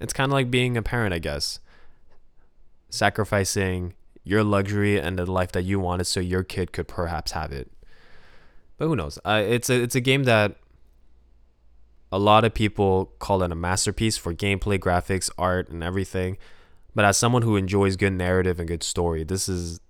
It's 0.00 0.12
kind 0.12 0.28
of 0.28 0.32
like 0.32 0.50
being 0.50 0.76
a 0.76 0.82
parent, 0.82 1.14
I 1.14 1.20
guess. 1.20 1.60
Sacrificing 2.90 3.94
your 4.24 4.42
luxury 4.42 5.00
and 5.00 5.16
the 5.16 5.24
life 5.24 5.52
that 5.52 5.62
you 5.62 5.78
wanted 5.78 6.06
so 6.06 6.18
your 6.18 6.42
kid 6.42 6.72
could 6.72 6.88
perhaps 6.88 7.30
have 7.30 7.52
it. 7.52 7.70
But 8.76 8.88
who 8.88 8.96
knows? 8.96 9.20
Uh, 9.24 9.44
it's 9.46 9.70
a 9.70 9.80
it's 9.80 9.94
a 9.94 10.00
game 10.00 10.24
that 10.24 10.56
a 12.12 12.18
lot 12.18 12.44
of 12.44 12.54
people 12.54 13.12
call 13.18 13.42
it 13.42 13.50
a 13.50 13.54
masterpiece 13.54 14.16
for 14.16 14.34
gameplay, 14.34 14.78
graphics, 14.78 15.30
art, 15.36 15.68
and 15.68 15.82
everything. 15.82 16.38
But 16.94 17.04
as 17.04 17.16
someone 17.16 17.42
who 17.42 17.56
enjoys 17.56 17.96
good 17.96 18.12
narrative 18.12 18.58
and 18.58 18.68
good 18.68 18.82
story, 18.82 19.24
this 19.24 19.48
is 19.48 19.80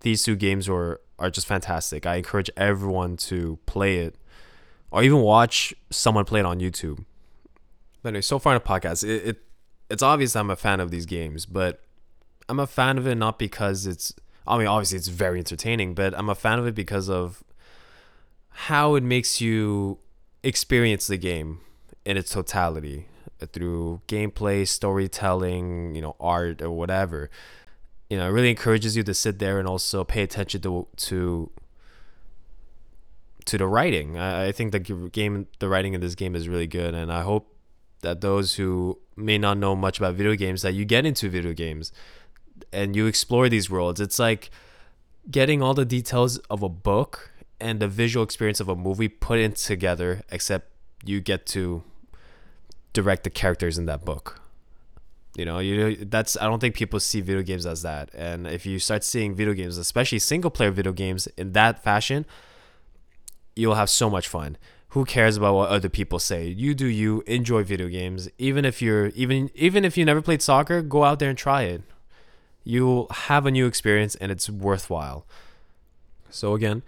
these 0.00 0.22
two 0.22 0.36
games 0.36 0.68
were 0.68 1.00
are 1.18 1.30
just 1.30 1.46
fantastic. 1.46 2.06
I 2.06 2.16
encourage 2.16 2.50
everyone 2.56 3.16
to 3.18 3.58
play 3.66 3.98
it 3.98 4.16
or 4.90 5.02
even 5.02 5.18
watch 5.18 5.74
someone 5.90 6.24
play 6.24 6.40
it 6.40 6.46
on 6.46 6.60
YouTube. 6.60 7.04
But 8.02 8.10
anyway, 8.10 8.22
so 8.22 8.38
far 8.38 8.54
in 8.54 8.60
the 8.62 8.68
podcast, 8.68 9.02
it, 9.02 9.28
it 9.28 9.42
it's 9.90 10.02
obvious 10.02 10.36
I'm 10.36 10.50
a 10.50 10.56
fan 10.56 10.80
of 10.80 10.90
these 10.90 11.06
games, 11.06 11.46
but 11.46 11.82
I'm 12.48 12.60
a 12.60 12.66
fan 12.66 12.98
of 12.98 13.06
it 13.06 13.16
not 13.16 13.38
because 13.38 13.86
it's 13.86 14.14
I 14.46 14.56
mean 14.56 14.66
obviously 14.66 14.98
it's 14.98 15.08
very 15.08 15.38
entertaining, 15.38 15.94
but 15.94 16.16
I'm 16.16 16.30
a 16.30 16.34
fan 16.34 16.58
of 16.58 16.66
it 16.66 16.74
because 16.74 17.10
of 17.10 17.42
how 18.50 18.94
it 18.94 19.02
makes 19.02 19.40
you 19.40 19.98
experience 20.44 21.06
the 21.06 21.16
game 21.16 21.60
in 22.04 22.16
its 22.16 22.30
totality 22.30 23.08
uh, 23.42 23.46
through 23.46 24.02
gameplay, 24.06 24.68
storytelling, 24.68 25.94
you 25.94 26.02
know, 26.02 26.14
art 26.20 26.62
or 26.62 26.70
whatever. 26.70 27.30
You 28.10 28.18
know, 28.18 28.28
it 28.28 28.30
really 28.30 28.50
encourages 28.50 28.96
you 28.96 29.02
to 29.02 29.14
sit 29.14 29.38
there 29.38 29.58
and 29.58 29.66
also 29.66 30.04
pay 30.04 30.22
attention 30.22 30.60
to 30.62 30.86
to 30.96 31.50
to 33.46 33.58
the 33.58 33.66
writing. 33.66 34.16
I, 34.18 34.48
I 34.48 34.52
think 34.52 34.72
the 34.72 34.80
game, 34.80 35.48
the 35.58 35.68
writing 35.68 35.94
in 35.94 36.00
this 36.00 36.14
game 36.14 36.36
is 36.36 36.48
really 36.48 36.66
good, 36.66 36.94
and 36.94 37.10
I 37.10 37.22
hope 37.22 37.50
that 38.02 38.20
those 38.20 38.54
who 38.54 38.98
may 39.16 39.38
not 39.38 39.56
know 39.56 39.74
much 39.74 39.98
about 39.98 40.14
video 40.14 40.34
games 40.34 40.62
that 40.62 40.74
you 40.74 40.84
get 40.84 41.06
into 41.06 41.28
video 41.30 41.54
games 41.54 41.90
and 42.72 42.94
you 42.94 43.06
explore 43.06 43.48
these 43.48 43.70
worlds. 43.70 44.00
It's 44.00 44.18
like 44.18 44.50
getting 45.30 45.62
all 45.62 45.72
the 45.72 45.86
details 45.86 46.38
of 46.50 46.62
a 46.62 46.68
book 46.68 47.32
and 47.60 47.80
the 47.80 47.88
visual 47.88 48.24
experience 48.24 48.60
of 48.60 48.68
a 48.68 48.76
movie 48.76 49.08
put 49.08 49.38
in 49.38 49.52
together, 49.52 50.22
except 50.30 50.70
you 51.04 51.20
get 51.20 51.46
to 51.46 51.82
direct 52.92 53.24
the 53.24 53.30
characters 53.30 53.78
in 53.78 53.86
that 53.86 54.04
book. 54.04 54.40
You 55.36 55.44
know, 55.44 55.58
you 55.58 55.96
that's 56.04 56.36
I 56.36 56.44
don't 56.44 56.60
think 56.60 56.76
people 56.76 57.00
see 57.00 57.20
video 57.20 57.42
games 57.42 57.66
as 57.66 57.82
that. 57.82 58.10
And 58.14 58.46
if 58.46 58.64
you 58.66 58.78
start 58.78 59.02
seeing 59.02 59.34
video 59.34 59.52
games, 59.52 59.78
especially 59.78 60.20
single 60.20 60.50
player 60.50 60.70
video 60.70 60.92
games 60.92 61.26
in 61.36 61.52
that 61.52 61.82
fashion, 61.82 62.24
you'll 63.56 63.74
have 63.74 63.90
so 63.90 64.08
much 64.08 64.28
fun. 64.28 64.56
Who 64.90 65.04
cares 65.04 65.36
about 65.36 65.54
what 65.54 65.70
other 65.70 65.88
people 65.88 66.20
say? 66.20 66.46
You 66.46 66.72
do 66.72 66.86
you, 66.86 67.24
enjoy 67.26 67.64
video 67.64 67.88
games. 67.88 68.28
Even 68.38 68.64
if 68.64 68.80
you're 68.80 69.08
even 69.08 69.50
even 69.56 69.84
if 69.84 69.96
you 69.96 70.04
never 70.04 70.22
played 70.22 70.40
soccer, 70.40 70.82
go 70.82 71.02
out 71.02 71.18
there 71.18 71.30
and 71.30 71.38
try 71.38 71.62
it. 71.62 71.82
You'll 72.62 73.08
have 73.10 73.44
a 73.44 73.50
new 73.50 73.66
experience 73.66 74.14
and 74.14 74.30
it's 74.30 74.48
worthwhile. 74.48 75.26
So 76.30 76.54
again, 76.54 76.84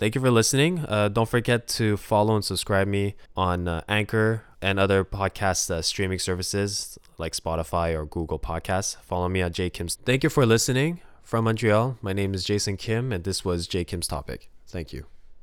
thank 0.00 0.14
you 0.14 0.20
for 0.20 0.30
listening. 0.30 0.84
Uh, 0.88 1.08
don't 1.08 1.28
forget 1.28 1.68
to 1.68 1.96
follow 1.98 2.34
and 2.34 2.44
subscribe 2.44 2.88
me 2.88 3.14
on 3.36 3.68
uh, 3.68 3.82
Anchor 3.86 4.42
and 4.62 4.80
other 4.80 5.04
podcast 5.04 5.70
uh, 5.70 5.82
streaming 5.82 6.18
services 6.18 6.98
like 7.18 7.34
Spotify 7.34 7.94
or 7.94 8.06
Google 8.06 8.38
Podcasts. 8.38 8.96
Follow 9.02 9.28
me 9.28 9.42
at 9.42 9.52
J 9.52 9.70
Kim's. 9.70 9.96
Thank 9.96 10.24
you 10.24 10.30
for 10.30 10.44
listening 10.46 11.00
from 11.22 11.44
Montreal. 11.44 11.98
My 12.00 12.14
name 12.14 12.34
is 12.34 12.42
Jason 12.44 12.76
Kim, 12.76 13.12
and 13.12 13.24
this 13.24 13.44
was 13.44 13.68
J 13.68 13.84
Kim's 13.84 14.08
topic. 14.08 14.50
Thank 14.66 14.92
you. 14.92 15.04